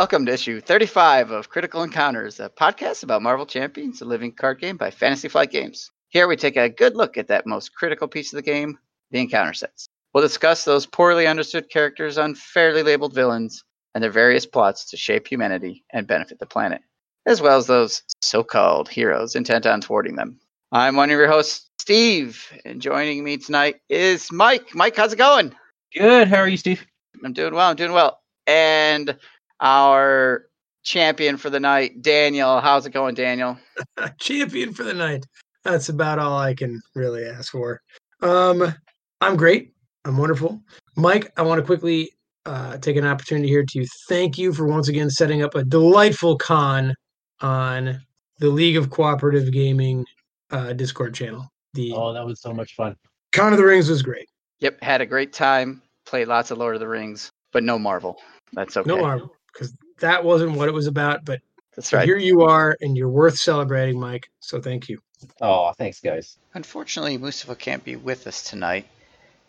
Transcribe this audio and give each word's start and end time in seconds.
welcome 0.00 0.24
to 0.24 0.32
issue 0.32 0.62
35 0.62 1.30
of 1.30 1.50
Critical 1.50 1.82
Encounters, 1.82 2.40
a 2.40 2.48
podcast 2.48 3.02
about 3.02 3.20
Marvel 3.20 3.44
Champions, 3.44 4.00
a 4.00 4.06
living 4.06 4.32
card 4.32 4.58
game 4.58 4.78
by 4.78 4.90
Fantasy 4.90 5.28
Flight 5.28 5.50
Games. 5.50 5.90
Here 6.08 6.26
we 6.26 6.36
take 6.36 6.56
a 6.56 6.70
good 6.70 6.96
look 6.96 7.18
at 7.18 7.28
that 7.28 7.46
most 7.46 7.74
critical 7.74 8.08
piece 8.08 8.32
of 8.32 8.38
the 8.38 8.42
game, 8.42 8.78
the 9.10 9.20
encounter 9.20 9.52
sets. 9.52 9.88
We'll 10.14 10.22
discuss 10.22 10.64
those 10.64 10.86
poorly 10.86 11.26
understood 11.26 11.68
characters, 11.68 12.16
unfairly 12.16 12.82
labeled 12.82 13.14
villains, 13.14 13.62
and 13.94 14.02
their 14.02 14.10
various 14.10 14.46
plots 14.46 14.88
to 14.88 14.96
shape 14.96 15.28
humanity 15.28 15.84
and 15.92 16.06
benefit 16.06 16.38
the 16.38 16.46
planet, 16.46 16.80
as 17.26 17.42
well 17.42 17.58
as 17.58 17.66
those 17.66 18.00
so 18.22 18.42
called 18.42 18.88
heroes 18.88 19.34
intent 19.34 19.66
on 19.66 19.82
thwarting 19.82 20.16
them. 20.16 20.40
I'm 20.72 20.96
one 20.96 21.10
of 21.10 21.18
your 21.18 21.28
hosts, 21.28 21.68
Steve, 21.78 22.50
and 22.64 22.80
joining 22.80 23.22
me 23.22 23.36
tonight 23.36 23.82
is 23.90 24.32
Mike. 24.32 24.74
Mike, 24.74 24.96
how's 24.96 25.12
it 25.12 25.16
going? 25.16 25.54
Good. 25.92 26.28
How 26.28 26.38
are 26.38 26.48
you, 26.48 26.56
Steve? 26.56 26.86
I'm 27.22 27.34
doing 27.34 27.52
well. 27.52 27.68
I'm 27.68 27.76
doing 27.76 27.92
well. 27.92 28.16
And 28.46 29.18
our 29.60 30.46
champion 30.82 31.36
for 31.36 31.50
the 31.50 31.60
night, 31.60 32.02
Daniel. 32.02 32.60
How's 32.60 32.86
it 32.86 32.92
going, 32.92 33.14
Daniel? 33.14 33.58
champion 34.18 34.72
for 34.72 34.84
the 34.84 34.94
night. 34.94 35.24
That's 35.64 35.88
about 35.88 36.18
all 36.18 36.38
I 36.38 36.54
can 36.54 36.80
really 36.94 37.26
ask 37.26 37.52
for. 37.52 37.80
Um, 38.22 38.74
I'm 39.20 39.36
great. 39.36 39.72
I'm 40.04 40.16
wonderful. 40.16 40.62
Mike, 40.96 41.32
I 41.36 41.42
want 41.42 41.58
to 41.58 41.64
quickly 41.64 42.10
uh, 42.46 42.78
take 42.78 42.96
an 42.96 43.06
opportunity 43.06 43.48
here 43.48 43.64
to 43.70 43.86
thank 44.08 44.38
you 44.38 44.52
for 44.52 44.66
once 44.66 44.88
again 44.88 45.10
setting 45.10 45.42
up 45.42 45.54
a 45.54 45.64
delightful 45.64 46.38
con 46.38 46.94
on 47.40 48.00
the 48.38 48.48
League 48.48 48.76
of 48.76 48.90
Cooperative 48.90 49.52
Gaming 49.52 50.04
uh, 50.50 50.72
Discord 50.72 51.14
channel. 51.14 51.46
The 51.74 51.92
Oh, 51.94 52.12
that 52.12 52.24
was 52.24 52.40
so 52.40 52.52
much 52.52 52.74
fun. 52.74 52.96
Con 53.32 53.52
of 53.52 53.58
the 53.58 53.64
Rings 53.64 53.88
was 53.88 54.02
great. 54.02 54.26
Yep, 54.60 54.82
had 54.82 55.00
a 55.00 55.06
great 55.06 55.32
time. 55.32 55.82
Played 56.06 56.28
lots 56.28 56.50
of 56.50 56.58
Lord 56.58 56.74
of 56.74 56.80
the 56.80 56.88
Rings, 56.88 57.30
but 57.52 57.62
no 57.62 57.78
Marvel. 57.78 58.16
That's 58.52 58.76
okay. 58.76 58.88
No 58.88 59.00
Marvel, 59.00 59.32
because 59.52 59.74
that 60.00 60.24
wasn't 60.24 60.52
what 60.52 60.68
it 60.68 60.72
was 60.72 60.86
about. 60.86 61.24
But 61.24 61.40
That's 61.76 61.92
right. 61.92 62.04
here 62.06 62.16
you 62.16 62.42
are, 62.42 62.76
and 62.80 62.96
you're 62.96 63.08
worth 63.08 63.36
celebrating, 63.36 63.98
Mike. 63.98 64.30
So 64.40 64.60
thank 64.60 64.88
you. 64.88 64.98
Oh, 65.40 65.72
thanks, 65.72 66.00
guys. 66.00 66.38
Unfortunately, 66.54 67.18
Mustafa 67.18 67.54
can't 67.54 67.84
be 67.84 67.96
with 67.96 68.26
us 68.26 68.42
tonight, 68.42 68.86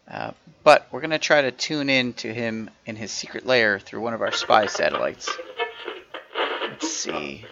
uh, 0.10 0.32
but 0.64 0.88
we're 0.92 1.00
going 1.00 1.12
to 1.12 1.20
try 1.20 1.42
to 1.42 1.52
tune 1.52 1.90
in 1.90 2.14
to 2.16 2.34
him 2.34 2.70
in 2.86 2.96
his 2.96 3.12
secret 3.12 3.46
lair 3.46 3.80
through 3.80 4.02
one 4.02 4.14
of 4.14 4.22
our 4.22 4.32
spy 4.34 4.66
satellites. 4.66 5.30
Let's 6.70 6.92
see. 6.92 7.46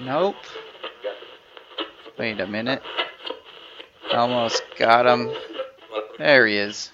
Nope. 0.00 0.36
Wait 2.18 2.40
a 2.40 2.46
minute. 2.46 2.82
Almost 4.12 4.62
got 4.78 5.06
him. 5.06 5.30
There 6.18 6.46
he 6.46 6.56
is. 6.56 6.90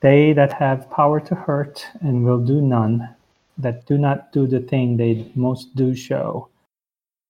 They 0.00 0.32
that 0.32 0.54
have 0.54 0.90
power 0.90 1.20
to 1.20 1.34
hurt 1.34 1.86
and 2.00 2.24
will 2.24 2.40
do 2.42 2.62
none, 2.62 3.14
that 3.58 3.84
do 3.86 3.98
not 3.98 4.32
do 4.32 4.46
the 4.46 4.60
thing 4.60 4.96
they 4.96 5.30
most 5.34 5.76
do 5.76 5.94
show, 5.94 6.48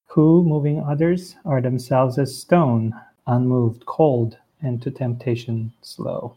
who, 0.06 0.44
moving 0.44 0.80
others, 0.80 1.34
are 1.44 1.60
themselves 1.60 2.16
as 2.18 2.38
stone, 2.38 2.94
unmoved, 3.26 3.86
cold, 3.86 4.38
and 4.62 4.80
to 4.82 4.90
temptation 4.90 5.72
slow. 5.82 6.36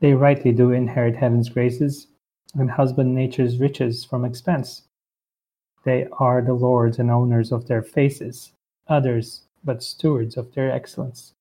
They 0.00 0.14
rightly 0.14 0.52
do 0.52 0.72
inherit 0.72 1.14
heaven's 1.14 1.48
graces, 1.48 2.08
and 2.54 2.70
husband 2.70 3.14
nature's 3.14 3.58
riches 3.58 4.04
from 4.04 4.24
expense. 4.24 4.82
They 5.84 6.08
are 6.18 6.42
the 6.42 6.54
lords 6.54 6.98
and 6.98 7.10
owners 7.10 7.52
of 7.52 7.68
their 7.68 7.82
faces, 7.82 8.52
others 8.88 9.42
but 9.64 9.82
stewards 9.82 10.36
of 10.36 10.52
their 10.54 10.70
excellence. 10.72 11.34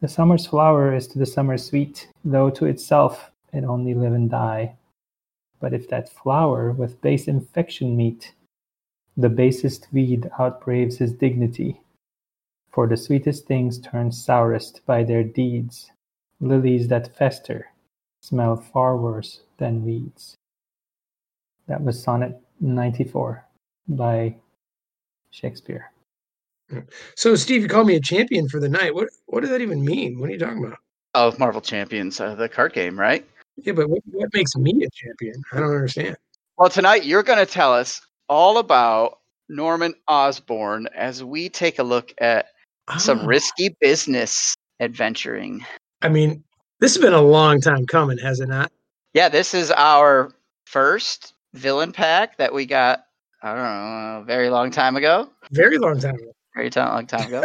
The 0.00 0.08
summer's 0.08 0.46
flower 0.46 0.94
is 0.94 1.06
to 1.08 1.18
the 1.18 1.26
summer 1.26 1.56
sweet, 1.56 2.08
though 2.24 2.50
to 2.50 2.66
itself 2.66 3.30
it 3.52 3.64
only 3.64 3.94
live 3.94 4.12
and 4.12 4.30
die. 4.30 4.76
But 5.60 5.72
if 5.72 5.88
that 5.88 6.08
flower 6.08 6.72
with 6.72 7.00
base 7.00 7.28
infection 7.28 7.96
meet, 7.96 8.34
the 9.16 9.28
basest 9.28 9.88
weed 9.92 10.30
outbraves 10.38 10.98
his 10.98 11.12
dignity. 11.12 11.80
For 12.70 12.88
the 12.88 12.96
sweetest 12.96 13.46
things 13.46 13.78
turn 13.78 14.10
sourest 14.10 14.84
by 14.84 15.04
their 15.04 15.22
deeds. 15.22 15.90
Lilies 16.40 16.88
that 16.88 17.16
fester 17.16 17.70
smell 18.20 18.56
far 18.56 18.96
worse 18.96 19.40
than 19.58 19.84
weeds. 19.84 20.36
That 21.66 21.82
was 21.82 22.02
Sonnet 22.02 22.42
94 22.60 23.46
by 23.88 24.36
Shakespeare. 25.30 25.93
So, 27.16 27.34
Steve, 27.34 27.62
you 27.62 27.68
called 27.68 27.86
me 27.86 27.96
a 27.96 28.00
champion 28.00 28.48
for 28.48 28.58
the 28.58 28.68
night. 28.68 28.94
What 28.94 29.08
what 29.26 29.40
does 29.40 29.50
that 29.50 29.60
even 29.60 29.84
mean? 29.84 30.18
What 30.18 30.30
are 30.30 30.32
you 30.32 30.38
talking 30.38 30.64
about? 30.64 30.78
Oh, 31.14 31.34
Marvel 31.38 31.60
Champions, 31.60 32.20
uh, 32.20 32.34
the 32.34 32.48
card 32.48 32.72
game, 32.72 32.98
right? 32.98 33.24
Yeah, 33.56 33.72
but 33.72 33.88
what, 33.88 34.02
what 34.10 34.30
makes 34.34 34.56
me 34.56 34.84
a 34.84 34.90
champion? 34.90 35.34
I 35.52 35.60
don't 35.60 35.70
understand. 35.70 36.16
Well, 36.58 36.68
tonight 36.68 37.04
you're 37.04 37.22
going 37.22 37.38
to 37.38 37.50
tell 37.50 37.72
us 37.72 38.00
all 38.28 38.58
about 38.58 39.20
Norman 39.48 39.94
Osborn 40.08 40.88
as 40.94 41.22
we 41.22 41.48
take 41.48 41.78
a 41.78 41.84
look 41.84 42.12
at 42.18 42.46
some 42.98 43.20
Oh, 43.20 43.26
risky 43.26 43.76
business 43.80 44.56
adventuring. 44.80 45.64
I 46.02 46.08
mean, 46.08 46.42
this 46.80 46.94
has 46.94 47.02
been 47.02 47.14
a 47.14 47.22
long 47.22 47.60
time 47.60 47.86
coming, 47.86 48.18
has 48.18 48.40
it 48.40 48.48
not? 48.48 48.72
Yeah, 49.12 49.28
this 49.28 49.54
is 49.54 49.70
our 49.70 50.32
first 50.66 51.34
villain 51.52 51.92
pack 51.92 52.36
that 52.38 52.52
we 52.52 52.66
got, 52.66 53.04
I 53.42 53.54
don't 53.54 53.62
know, 53.62 54.20
a 54.20 54.24
very 54.26 54.50
long 54.50 54.72
time 54.72 54.96
ago. 54.96 55.30
Very 55.52 55.78
long 55.78 56.00
time 56.00 56.16
ago. 56.16 56.32
Very 56.54 56.70
ti- 56.70 56.80
long 56.80 57.06
time 57.06 57.26
ago. 57.28 57.42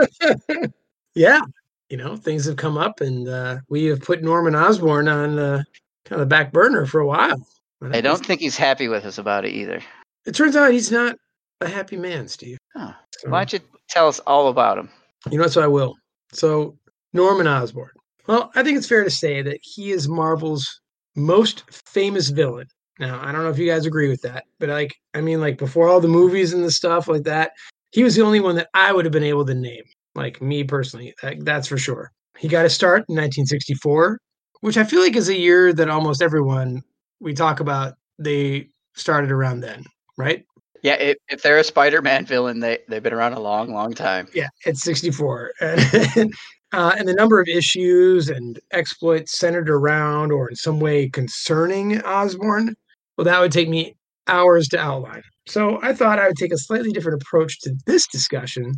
Yeah, 1.16 1.42
you 1.90 1.98
know, 1.98 2.16
things 2.16 2.46
have 2.46 2.56
come 2.56 2.78
up, 2.78 3.02
and 3.02 3.28
uh, 3.28 3.58
we 3.68 3.86
have 3.86 4.02
put 4.02 4.22
Norman 4.22 4.56
Osborn 4.56 5.08
on 5.08 5.40
uh, 5.40 5.64
kind 6.06 6.22
of 6.22 6.28
the 6.28 6.30
back 6.30 6.52
burner 6.54 6.86
for 6.86 7.00
a 7.02 7.06
while. 7.06 7.46
And 7.82 7.96
I 7.96 8.02
don't 8.02 8.24
think 8.26 8.42
he's 8.42 8.58
happy 8.58 8.88
with 8.88 9.06
us 9.06 9.18
about 9.18 9.44
it 9.46 9.52
either. 9.52 9.82
It 10.26 10.36
turns 10.36 10.56
out 10.56 10.72
he's 10.72 10.92
not 10.92 11.18
a 11.62 11.68
happy 11.68 11.98
man, 11.98 12.28
Steve. 12.28 12.58
Huh. 12.76 12.94
So, 13.18 13.30
Why 13.30 13.40
don't 13.40 13.54
you 13.54 13.60
tell 13.90 14.08
us 14.08 14.20
all 14.20 14.50
about 14.50 14.78
him? 14.78 14.90
You 15.32 15.38
know 15.38 15.46
what? 15.46 15.52
So 15.54 15.64
I 15.64 15.68
will. 15.68 15.96
So 16.32 16.78
Norman 17.14 17.48
Osborn. 17.48 17.90
Well, 18.28 18.52
I 18.56 18.64
think 18.64 18.78
it's 18.78 18.88
fair 18.88 19.04
to 19.04 19.10
say 19.10 19.42
that 19.42 19.60
he 19.62 19.92
is 19.92 20.08
Marvel's 20.08 20.82
most 21.16 21.64
famous 21.88 22.30
villain. 22.30 22.68
Now, 23.00 23.20
I 23.22 23.32
don't 23.32 23.44
know 23.44 23.50
if 23.50 23.58
you 23.58 23.68
guys 23.68 23.86
agree 23.86 24.10
with 24.10 24.22
that, 24.22 24.44
but 24.60 24.70
like, 24.70 24.94
I 25.14 25.22
mean, 25.22 25.42
like 25.42 25.58
before 25.58 25.88
all 25.88 26.00
the 26.00 26.08
movies 26.08 26.54
and 26.54 26.64
the 26.64 26.72
stuff 26.72 27.08
like 27.08 27.24
that, 27.24 27.54
he 27.92 28.04
was 28.04 28.16
the 28.16 28.24
only 28.24 28.40
one 28.40 28.56
that 28.56 28.70
I 28.74 28.94
would 28.94 29.06
have 29.06 29.12
been 29.12 29.24
able 29.24 29.46
to 29.46 29.54
name. 29.54 29.84
Like 30.16 30.42
me 30.42 30.64
personally, 30.64 31.14
that, 31.22 31.46
that's 31.46 31.68
for 31.68 31.78
sure. 31.78 32.12
He 32.38 32.48
got 32.48 32.66
a 32.66 32.70
start 32.70 33.06
in 33.10 33.16
1964, 33.16 34.20
which 34.62 34.78
I 34.78 34.84
feel 34.84 35.02
like 35.02 35.16
is 35.16 35.30
a 35.30 35.38
year 35.38 35.74
that 35.74 35.90
almost 35.90 36.22
everyone 36.22 36.84
we 37.20 37.34
talk 37.34 37.60
about 37.60 37.96
they 38.18 38.70
started 38.96 39.32
around 39.32 39.62
then, 39.62 39.86
right? 40.18 40.46
Yeah, 40.84 40.96
if, 40.96 41.18
if 41.28 41.42
they're 41.42 41.58
a 41.58 41.64
Spider-Man 41.64 42.26
villain, 42.26 42.60
they 42.60 42.80
they've 42.88 43.04
been 43.04 43.14
around 43.14 43.34
a 43.34 43.40
long, 43.40 43.74
long 43.74 43.94
time. 43.94 44.28
Yeah, 44.34 44.48
it's 44.66 44.84
64. 44.84 45.52
And, 46.72 46.82
uh, 46.84 46.94
and 47.00 47.08
the 47.08 47.16
number 47.16 47.40
of 47.40 47.48
issues 47.48 48.30
and 48.30 48.60
exploits 48.72 49.40
centered 49.40 49.72
around 49.72 50.32
or 50.32 50.50
in 50.50 50.56
some 50.56 50.80
way 50.80 51.10
concerning 51.10 52.00
Osborn, 52.04 52.76
well, 53.18 53.26
that 53.26 53.40
would 53.40 53.52
take 53.52 53.68
me 53.68 53.96
hours 54.30 54.68
to 54.70 54.80
outline. 54.80 55.24
So 55.48 55.80
I 55.82 55.94
thought 55.94 56.20
I 56.20 56.28
would 56.28 56.38
take 56.38 56.54
a 56.54 56.58
slightly 56.58 56.92
different 56.92 57.22
approach 57.22 57.60
to 57.62 57.74
this 57.86 58.08
discussion 58.08 58.74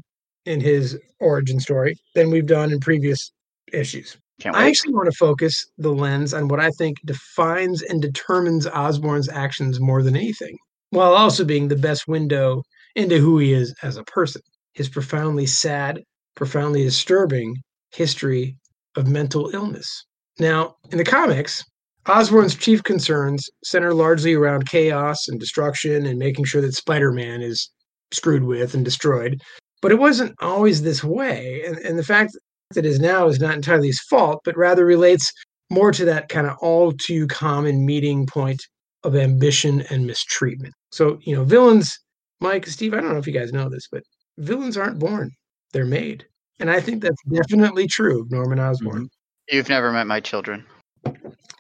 in 0.46 0.62
his 0.62 0.98
origin 1.20 1.60
story 1.60 1.96
than 2.16 2.32
we've 2.32 2.46
done 2.46 2.72
in 2.72 2.80
previous 2.80 3.32
issues. 3.72 4.18
I 4.46 4.68
actually 4.68 4.94
want 4.94 5.06
to 5.06 5.18
focus 5.18 5.66
the 5.78 5.92
lens 5.92 6.34
on 6.34 6.48
what 6.48 6.60
I 6.60 6.72
think 6.72 6.98
defines 7.06 7.84
and 7.84 8.02
determines 8.02 8.66
Osborn's 8.66 9.30
actions 9.30 9.80
more 9.80 10.02
than 10.02 10.16
anything, 10.16 10.58
while 10.90 11.14
also 11.14 11.46
being 11.46 11.68
the 11.68 11.76
best 11.76 12.08
window 12.08 12.64
into 12.96 13.20
who 13.20 13.38
he 13.38 13.54
is 13.54 13.74
as 13.84 13.98
a 13.98 14.04
person. 14.06 14.42
His 14.74 14.90
profoundly 14.90 15.46
sad, 15.46 16.02
profoundly 16.36 16.84
disturbing 16.84 17.56
history 17.94 18.58
of 18.96 19.08
mental 19.08 19.52
illness. 19.54 20.06
Now, 20.40 20.76
in 20.92 20.98
the 20.98 21.04
comics, 21.04 21.64
Osborn's 22.08 22.56
chief 22.56 22.84
concerns 22.84 23.50
center 23.64 23.94
largely 23.94 24.34
around 24.34 24.68
chaos 24.68 25.28
and 25.28 25.40
destruction 25.40 26.06
and 26.06 26.18
making 26.18 26.46
sure 26.46 26.62
that 26.62 26.74
Spider 26.74 27.12
Man 27.12 27.42
is 27.42 27.70
screwed 28.12 28.44
with 28.44 28.74
and 28.74 28.84
destroyed. 28.84 29.42
But 29.82 29.92
it 29.92 30.00
wasn't 30.00 30.36
always 30.42 30.82
this 30.82 31.04
way. 31.04 31.64
And, 31.66 31.78
and 31.80 31.98
the 31.98 32.04
fact 32.04 32.32
that 32.74 32.86
it 32.86 32.90
is 32.90 33.00
now 33.00 33.28
is 33.28 33.40
not 33.40 33.56
entirely 33.56 33.88
his 33.88 34.02
fault, 34.02 34.42
but 34.46 34.58
rather 34.58 34.86
relates 34.86 35.32
more 35.70 35.92
to 35.92 36.06
that 36.06 36.30
kind 36.30 36.48
of 36.48 36.58
all 36.62 36.92
too 36.92 37.28
common 37.28 37.86
meeting 37.86 38.26
point 38.26 38.62
of 39.04 39.16
ambition 39.16 39.82
and 39.90 40.06
mistreatment. 40.06 40.74
So, 40.92 41.20
you 41.24 41.36
know, 41.36 41.44
villains, 41.44 41.98
Mike, 42.40 42.68
Steve, 42.68 42.94
I 42.94 43.02
don't 43.02 43.14
know 43.14 43.18
if 43.18 43.28
you 43.28 43.34
guys 43.34 43.54
know 43.54 43.70
this, 43.70 43.88
but 43.92 44.04
villains 44.38 44.78
aren't 44.78 45.00
born, 45.00 45.32
they're 45.72 45.86
made. 45.86 46.26
And 46.60 46.70
I 46.70 46.80
think 46.80 47.02
that's 47.02 47.22
definitely 47.32 47.88
true 47.88 48.22
of 48.22 48.32
Norman 48.32 48.60
Osborn. 48.60 49.06
Mm-hmm. 49.06 49.56
You've 49.56 49.70
never 49.70 49.92
met 49.92 50.08
my 50.08 50.20
children. 50.20 50.66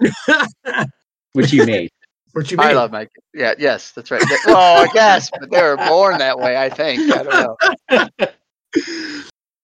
Which 1.33 1.53
you 1.53 1.65
made. 1.65 1.89
Which 2.33 2.51
you 2.51 2.57
made. 2.57 2.67
I 2.67 2.73
love 2.73 2.91
my 2.91 3.07
yeah, 3.33 3.53
yes, 3.57 3.91
that's 3.91 4.11
right. 4.11 4.21
They- 4.21 4.51
well, 4.53 4.83
I 4.83 4.87
guess, 4.93 5.29
but 5.39 5.49
they 5.51 5.61
were 5.61 5.77
born 5.77 6.17
that 6.19 6.39
way. 6.39 6.57
I 6.57 6.69
think. 6.69 7.11
I 7.13 7.23
don't 7.23 7.33
know. 7.91 8.07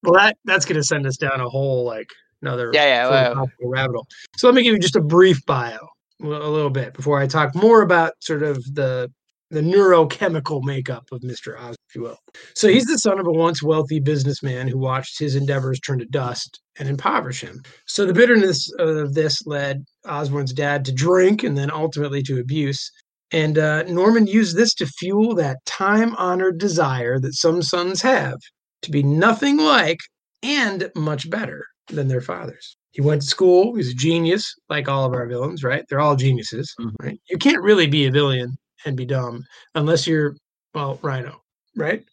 well, 0.03 0.13
that 0.13 0.37
that's 0.45 0.65
going 0.65 0.75
to 0.75 0.83
send 0.83 1.05
us 1.05 1.17
down 1.17 1.39
a 1.41 1.49
whole 1.49 1.83
like 1.85 2.09
another 2.41 2.71
Yeah, 2.73 2.85
yeah, 2.85 3.09
well- 3.09 3.33
philosophical 3.33 3.69
rabbit 3.69 3.93
hole. 3.95 4.07
So 4.37 4.47
let 4.47 4.55
me 4.55 4.63
give 4.63 4.73
you 4.73 4.79
just 4.79 4.95
a 4.95 5.01
brief 5.01 5.45
bio. 5.45 5.77
a 6.21 6.25
little 6.25 6.69
bit 6.69 6.93
before 6.93 7.19
I 7.19 7.27
talk 7.27 7.53
more 7.55 7.81
about 7.81 8.13
sort 8.19 8.43
of 8.43 8.57
the 8.75 9.11
the 9.49 9.61
neurochemical 9.61 10.61
makeup 10.63 11.05
of 11.13 11.21
Mr. 11.21 11.57
Oz, 11.57 11.75
if 11.87 11.95
you 11.95 12.01
will. 12.01 12.17
So 12.53 12.67
he's 12.67 12.83
the 12.83 12.97
son 12.97 13.17
of 13.17 13.27
a 13.27 13.31
once 13.31 13.63
wealthy 13.63 14.01
businessman 14.01 14.67
who 14.67 14.77
watched 14.77 15.17
his 15.19 15.35
endeavors 15.35 15.79
turn 15.79 15.99
to 15.99 16.05
dust 16.05 16.59
and 16.79 16.87
impoverish 16.89 17.41
him. 17.41 17.61
So 17.85 18.05
the 18.05 18.13
bitterness 18.13 18.71
of 18.79 19.13
this 19.13 19.45
led 19.45 19.83
Osborn's 20.05 20.53
dad 20.53 20.85
to 20.85 20.91
drink 20.91 21.43
and 21.43 21.57
then 21.57 21.71
ultimately 21.71 22.21
to 22.23 22.39
abuse. 22.39 22.91
And 23.31 23.57
uh, 23.57 23.83
Norman 23.83 24.27
used 24.27 24.55
this 24.55 24.73
to 24.75 24.85
fuel 24.85 25.35
that 25.35 25.57
time 25.65 26.15
honored 26.15 26.59
desire 26.59 27.19
that 27.19 27.33
some 27.33 27.61
sons 27.61 28.01
have 28.01 28.37
to 28.83 28.91
be 28.91 29.03
nothing 29.03 29.57
like 29.57 29.97
and 30.43 30.89
much 30.95 31.29
better 31.29 31.65
than 31.89 32.07
their 32.07 32.21
fathers. 32.21 32.77
He 32.91 33.01
went 33.01 33.21
to 33.21 33.27
school. 33.27 33.75
He's 33.75 33.91
a 33.91 33.95
genius, 33.95 34.53
like 34.69 34.87
all 34.87 35.05
of 35.05 35.13
our 35.13 35.27
villains, 35.27 35.63
right? 35.63 35.83
They're 35.89 35.99
all 35.99 36.15
geniuses, 36.15 36.73
Mhm. 36.79 36.93
right? 37.01 37.19
You 37.29 37.37
can't 37.37 37.61
really 37.61 37.87
be 37.87 38.05
a 38.05 38.11
villain 38.11 38.57
and 38.85 38.95
be 38.95 39.05
dumb 39.05 39.43
unless 39.75 40.07
you're, 40.07 40.35
well, 40.73 40.99
Rhino, 41.01 41.41
right? 41.75 42.03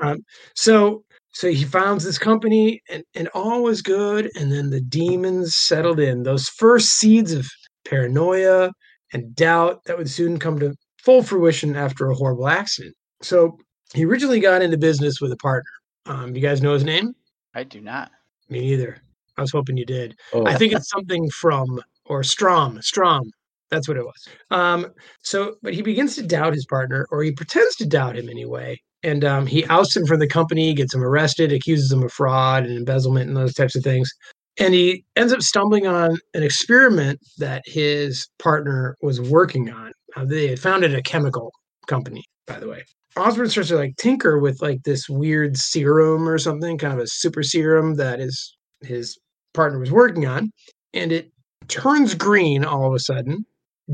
Right. 0.00 0.18
So, 0.54 1.02
so 1.32 1.50
he 1.50 1.64
founds 1.64 2.04
this 2.04 2.18
company, 2.18 2.80
and 2.88 3.04
and 3.14 3.28
all 3.28 3.62
was 3.62 3.82
good. 3.82 4.30
And 4.36 4.50
then 4.50 4.70
the 4.70 4.80
demons 4.80 5.54
settled 5.54 6.00
in. 6.00 6.22
Those 6.22 6.48
first 6.48 6.92
seeds 6.92 7.32
of 7.32 7.46
paranoia 7.84 8.70
and 9.12 9.34
doubt 9.34 9.84
that 9.84 9.96
would 9.96 10.10
soon 10.10 10.38
come 10.38 10.58
to 10.60 10.74
full 11.02 11.22
fruition 11.22 11.76
after 11.76 12.10
a 12.10 12.14
horrible 12.14 12.48
accident. 12.48 12.94
So 13.22 13.58
he 13.94 14.04
originally 14.04 14.40
got 14.40 14.62
into 14.62 14.76
business 14.76 15.20
with 15.20 15.32
a 15.32 15.36
partner. 15.36 15.70
Um, 16.06 16.34
you 16.34 16.42
guys 16.42 16.62
know 16.62 16.74
his 16.74 16.84
name? 16.84 17.14
I 17.54 17.64
do 17.64 17.80
not. 17.80 18.10
Me 18.48 18.60
neither. 18.60 19.00
I 19.36 19.40
was 19.40 19.52
hoping 19.52 19.76
you 19.76 19.86
did. 19.86 20.16
Oh, 20.32 20.46
I 20.46 20.56
think 20.56 20.72
it's 20.72 20.90
something 20.90 21.30
from 21.30 21.80
or 22.06 22.22
Stromm. 22.22 22.78
Stromm. 22.78 23.30
That's 23.70 23.86
what 23.86 23.98
it 23.98 24.04
was. 24.04 24.28
Um, 24.50 24.92
so, 25.22 25.56
but 25.62 25.74
he 25.74 25.82
begins 25.82 26.16
to 26.16 26.22
doubt 26.22 26.54
his 26.54 26.66
partner, 26.66 27.06
or 27.10 27.22
he 27.22 27.32
pretends 27.32 27.76
to 27.76 27.86
doubt 27.86 28.16
him 28.16 28.28
anyway. 28.28 28.80
And 29.02 29.24
um, 29.24 29.46
he 29.46 29.64
ousts 29.66 29.96
him 29.96 30.06
from 30.06 30.18
the 30.18 30.26
company, 30.26 30.74
gets 30.74 30.94
him 30.94 31.04
arrested, 31.04 31.52
accuses 31.52 31.92
him 31.92 32.02
of 32.02 32.12
fraud 32.12 32.64
and 32.64 32.76
embezzlement 32.76 33.28
and 33.28 33.36
those 33.36 33.54
types 33.54 33.76
of 33.76 33.84
things. 33.84 34.10
And 34.58 34.74
he 34.74 35.04
ends 35.14 35.32
up 35.32 35.40
stumbling 35.40 35.86
on 35.86 36.18
an 36.34 36.42
experiment 36.42 37.20
that 37.38 37.62
his 37.64 38.28
partner 38.38 38.96
was 39.02 39.20
working 39.20 39.70
on. 39.70 39.92
Uh, 40.16 40.24
they 40.24 40.48
had 40.48 40.58
founded 40.58 40.94
a 40.94 41.02
chemical 41.02 41.52
company, 41.86 42.24
by 42.46 42.58
the 42.58 42.68
way. 42.68 42.82
Osborn 43.16 43.48
starts 43.48 43.68
to 43.68 43.76
like 43.76 43.96
tinker 43.96 44.38
with 44.38 44.60
like 44.60 44.82
this 44.84 45.08
weird 45.08 45.56
serum 45.56 46.28
or 46.28 46.38
something, 46.38 46.78
kind 46.78 46.92
of 46.92 46.98
a 46.98 47.06
super 47.06 47.42
serum 47.42 47.94
that 47.96 48.20
is 48.20 48.56
his 48.80 49.18
partner 49.54 49.78
was 49.78 49.90
working 49.90 50.26
on, 50.26 50.50
and 50.92 51.12
it 51.12 51.30
turns 51.68 52.14
green 52.14 52.64
all 52.64 52.86
of 52.86 52.94
a 52.94 52.98
sudden 52.98 53.44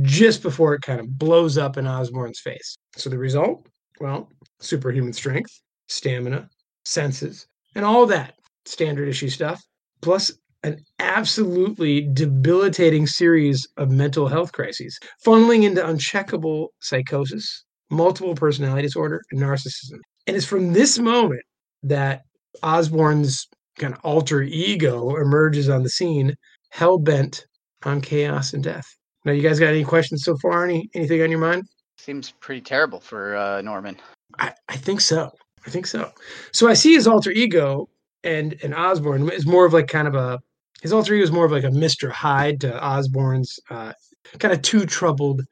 just 0.03 0.43
before 0.43 0.75
it 0.75 0.83
kind 0.83 1.01
of 1.01 1.19
blows 1.19 1.57
up 1.57 1.77
in 1.77 1.87
Osborn's 1.87 2.41
face. 2.41 2.77
So 2.97 3.11
the 3.11 3.19
result, 3.19 3.67
well, 4.01 4.29
superhuman 4.65 5.13
strength, 5.13 5.61
stamina, 5.89 6.49
senses, 6.85 7.47
and 7.75 7.85
all 7.85 8.07
that 8.07 8.35
standard 8.65 9.09
issue 9.09 9.29
stuff, 9.29 9.63
plus 10.01 10.33
an 10.63 10.83
absolutely 10.99 12.09
debilitating 12.15 13.07
series 13.07 13.67
of 13.77 13.91
mental 13.91 14.29
health 14.29 14.53
crises, 14.53 14.99
funneling 15.25 15.65
into 15.65 15.83
uncheckable 15.83 16.69
psychosis, 16.81 17.65
multiple 17.91 18.35
personality 18.35 18.83
disorder, 18.83 19.21
and 19.31 19.41
narcissism. 19.41 19.99
And 20.27 20.37
it's 20.37 20.47
from 20.47 20.73
this 20.73 20.99
moment 20.99 21.43
that 21.83 22.23
Osborn's 22.63 23.47
kind 23.79 23.93
of 23.93 24.01
alter 24.03 24.43
ego 24.43 25.17
emerges 25.17 25.69
on 25.69 25.83
the 25.83 25.91
scene, 25.91 26.35
hell 26.71 26.99
bent 26.99 27.45
on 27.85 28.01
chaos 28.01 28.55
and 28.55 28.65
death. 28.65 28.87
Now, 29.25 29.33
you 29.33 29.43
guys 29.43 29.61
got 29.61 29.69
any 29.69 29.85
questions 29.85 30.25
so 30.25 30.37
far? 30.39 30.65
Any 30.65 30.89
anything 30.95 31.23
on 31.23 31.31
your 31.31 31.41
mind? 31.41 31.65
Seems 31.99 32.33
pretty 32.41 32.61
terrible 32.61 33.01
for 33.01 33.37
uh, 33.37 33.61
Norman. 33.63 33.99
I, 34.39 34.53
I 34.69 34.77
think 34.77 35.01
so. 35.01 35.31
I 35.67 35.71
think 35.71 35.87
so. 35.87 36.11
So 36.53 36.69
I 36.69 36.75
see 36.75 36.95
his 36.95 37.07
alter 37.07 37.31
ego 37.31 37.89
and 38.23 38.59
and 38.63 38.75
Osborn 38.75 39.31
is 39.31 39.47
more 39.47 39.67
of 39.67 39.73
like 39.73 39.89
kind 39.89 40.09
of 40.09 40.15
a 40.15 40.39
his 40.83 40.93
alter 40.93 41.15
ego 41.15 41.25
is 41.25 41.33
more 41.33 41.47
of 41.47 41.53
like 41.53 41.65
a 41.65 41.69
Mr. 41.69 42.11
Hyde 42.11 42.61
to 42.61 42.85
Osborn's 42.85 43.59
uh, 43.71 43.93
kind 44.39 44.53
of 44.53 44.63
too 44.63 44.85
troubled 44.85 45.43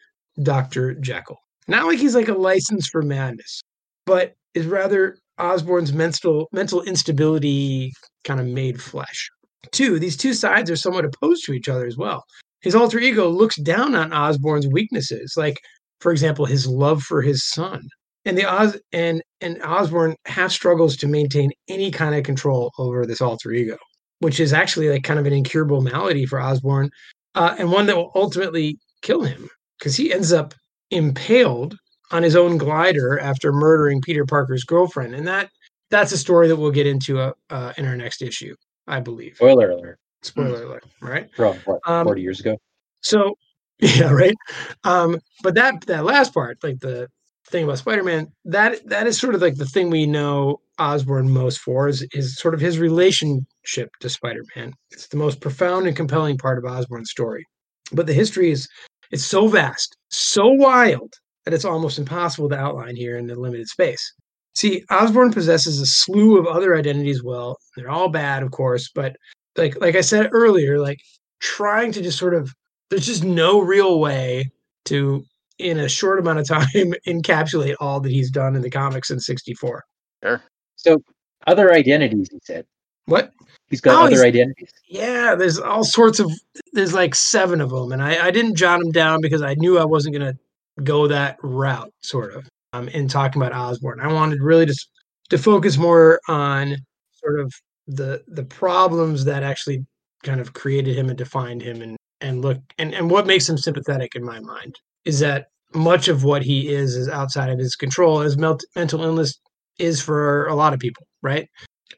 Dr. 0.43 0.95
Jekyll. 0.95 1.39
Not 1.69 1.87
like 1.87 1.99
he's 1.99 2.15
like 2.15 2.29
a 2.29 2.35
license 2.35 2.89
for 2.89 3.03
madness, 3.03 3.63
but 4.05 4.35
is 4.55 4.67
rather 4.67 5.17
Osborn's 5.39 5.93
mental 5.93 6.49
mental 6.53 6.83
instability 6.83 7.93
kind 8.25 8.41
of 8.41 8.47
made 8.47 8.83
flesh. 8.83 9.31
Two, 9.71 9.99
these 9.99 10.17
two 10.17 10.35
sides 10.35 10.71
are 10.71 10.77
somewhat 10.77 11.05
opposed 11.05 11.45
to 11.45 11.53
each 11.53 11.69
other 11.69 11.87
as 11.87 11.97
well. 11.97 12.25
His 12.61 12.75
alter 12.75 12.99
ego 12.99 13.29
looks 13.29 13.57
down 13.57 13.95
on 13.95 14.13
Osborn's 14.13 14.67
weaknesses, 14.67 15.35
like 15.37 15.59
for 16.01 16.13
example, 16.13 16.47
his 16.47 16.67
love 16.67 17.03
for 17.03 17.23
his 17.23 17.49
son. 17.49 17.89
And 18.25 18.39
the 18.39 18.45
Oz 18.45 18.79
and 18.93 19.23
and 19.41 19.61
Osborn 19.63 20.15
half 20.27 20.53
struggles 20.53 20.97
to 20.99 21.09
maintain 21.09 21.51
any 21.69 21.91
kind 21.91 22.15
of 22.15 22.23
control 22.23 22.73
over 22.79 23.05
this 23.05 23.21
alter 23.21 23.51
ego, 23.53 23.77
which 24.21 24.39
is 24.39 24.53
actually 24.53 24.89
like 24.91 25.03
kind 25.03 25.19
of 25.19 25.27
an 25.27 25.33
incurable 25.33 25.81
malady 25.81 26.25
for 26.27 26.41
Osborn, 26.41 26.91
uh, 27.35 27.57
and 27.59 27.73
one 27.73 27.87
that 27.87 27.97
will 27.97 28.13
ultimately 28.15 28.79
kill 29.03 29.23
him 29.23 29.49
because 29.79 29.97
he 29.97 30.13
ends 30.13 30.33
up 30.33 30.55
impaled 30.91 31.77
on 32.13 32.23
his 32.23 32.37
own 32.37 32.59
glider 32.59 33.19
after 33.19 33.53
murdering 33.53 34.01
Peter 34.01 34.25
Parker's 34.25 34.65
girlfriend, 34.65 35.15
and 35.15 35.27
that 35.27 35.51
that's 35.91 36.13
a 36.13 36.19
story 36.19 36.47
that 36.49 36.57
we'll 36.57 36.71
get 36.71 36.87
into 36.87 37.19
uh, 37.19 37.33
uh, 37.51 37.73
in 37.77 37.87
our 37.87 37.97
next 37.97 38.23
issue, 38.23 38.55
I 38.87 39.01
believe. 39.01 39.37
spoiler 39.37 39.71
alert 39.71 39.99
Spoiler 40.23 40.63
alert, 40.63 40.85
right? 41.01 41.29
from 41.35 41.57
what 41.65 41.81
Um, 41.87 42.05
40 42.05 42.23
years 42.23 42.39
ago. 42.39 42.57
So 43.01 43.35
yeah, 43.81 44.13
right. 44.13 44.37
Um, 44.85 45.19
but 45.43 45.55
that 45.57 45.81
that 45.87 46.05
last 46.05 46.33
part, 46.33 46.59
like 46.63 46.79
the 46.79 47.09
thing 47.53 47.65
about 47.65 47.79
Spider-Man, 47.79 48.27
that 48.47 48.87
that 48.89 49.07
is 49.07 49.19
sort 49.19 49.35
of 49.35 49.43
like 49.43 49.57
the 49.57 49.67
thing 49.67 49.91
we 49.91 50.07
know 50.07 50.61
Osborn 50.79 51.31
most 51.31 51.59
for 51.59 51.89
is 51.89 52.07
is 52.13 52.37
sort 52.39 52.55
of 52.55 52.61
his 52.61 52.79
relationship 52.79 53.91
to 54.01 54.09
Spider-Man. 54.09 54.73
It's 54.91 55.07
the 55.09 55.17
most 55.17 55.41
profound 55.41 55.87
and 55.87 55.97
compelling 55.97 56.39
part 56.39 56.59
of 56.59 56.65
Osborn's 56.65 57.11
story. 57.11 57.45
But 57.93 58.07
the 58.07 58.15
history 58.15 58.51
is 58.51 58.67
it's 59.11 59.25
so 59.25 59.47
vast, 59.47 59.97
so 60.11 60.49
wild 60.49 61.13
that 61.45 61.55
it's 61.55 61.65
almost 61.65 61.99
impossible 61.99 62.49
to 62.49 62.57
outline 62.57 62.97
here 62.97 63.19
in 63.19 63.27
the 63.27 63.39
limited 63.39 63.69
space. 63.69 64.13
See, 64.55 64.85
Osborn 64.91 65.33
possesses 65.33 65.81
a 65.81 65.87
slew 65.87 66.39
of 66.39 66.47
other 66.47 66.77
identities. 66.77 67.23
Well, 67.23 67.57
they're 67.77 67.91
all 67.91 68.09
bad, 68.09 68.43
of 68.43 68.51
course, 68.51 68.91
but 68.95 69.17
like 69.57 69.81
like 69.81 69.95
I 69.95 70.01
said 70.01 70.31
earlier, 70.33 70.81
like 70.81 70.99
trying 71.41 71.93
to 71.93 72.03
just 72.03 72.19
sort 72.19 72.35
of 72.35 72.51
there's 72.91 73.07
just 73.07 73.25
no 73.25 73.61
real 73.61 74.01
way 74.01 74.51
to 74.87 75.25
in 75.63 75.79
a 75.79 75.89
short 75.89 76.19
amount 76.19 76.39
of 76.41 76.47
time 76.57 76.93
encapsulate 77.07 77.75
all 77.81 78.01
that 78.01 78.11
he's 78.13 78.31
done 78.31 78.57
in 78.57 78.63
the 78.63 78.71
comics 78.71 79.11
in 79.11 79.21
64 79.21 79.85
Sure. 80.23 80.43
So, 80.77 80.99
other 81.47 81.73
identities, 81.73 82.29
he 82.31 82.39
said. 82.45 82.65
what 83.07 83.33
He's 83.69 83.81
got 83.81 83.95
Oh, 84.01 84.03
other 84.07 84.11
he's- 84.11 84.25
identities. 84.25 84.71
yeah 84.89 85.35
there's 85.35 85.59
all 85.59 85.85
sorts 85.85 86.19
of 86.21 86.31
there's 86.73 86.93
like 86.95 87.15
seven 87.15 87.61
of 87.61 87.71
them 87.71 87.93
and 87.93 88.03
i, 88.03 88.27
I 88.27 88.31
didn't 88.31 88.57
jot 88.57 88.81
them 88.81 88.93
down 88.93 89.21
because 89.23 89.43
i 89.43 89.55
knew 89.55 89.79
i 89.79 89.85
wasn't 89.85 90.15
going 90.17 90.33
to 90.35 90.39
go 90.85 91.07
that 91.09 91.37
route 91.43 91.91
sort 92.03 92.35
of 92.35 92.47
um, 92.75 92.89
in 92.89 93.09
talking 93.09 93.41
about 93.43 93.53
osborn 93.55 94.01
i 94.01 94.13
wanted 94.13 94.41
really 94.41 94.67
just 94.67 94.89
to 95.31 95.39
focus 95.39 95.77
more 95.79 96.21
on 96.29 96.77
sort 97.15 97.41
of 97.41 97.53
the 97.87 98.23
the 98.29 98.45
problems 98.45 99.25
that 99.25 99.43
actually 99.43 99.85
kind 100.23 100.41
of 100.41 100.53
created 100.53 100.97
him 100.97 101.09
and 101.09 101.19
defined 101.19 101.61
him 101.63 101.83
and 101.83 101.97
and 102.21 102.41
look 102.43 102.59
and, 102.79 102.95
and 102.95 103.11
what 103.11 103.27
makes 103.27 103.49
him 103.49 103.59
sympathetic 103.59 104.15
in 104.15 104.23
my 104.25 104.39
mind 104.41 104.77
is 105.05 105.21
that 105.21 105.47
much 105.75 106.09
of 106.09 106.25
what 106.25 106.43
he 106.43 106.69
is 106.69 106.97
is 106.97 107.09
outside 107.09 107.51
of 107.51 107.59
his 107.59 107.77
control 107.77 108.21
as 108.21 108.37
mental 108.37 109.03
illness 109.03 109.39
is 109.79 110.01
for 110.01 110.47
a 110.47 110.55
lot 110.55 110.75
of 110.75 110.81
people 110.81 111.07
right? 111.23 111.49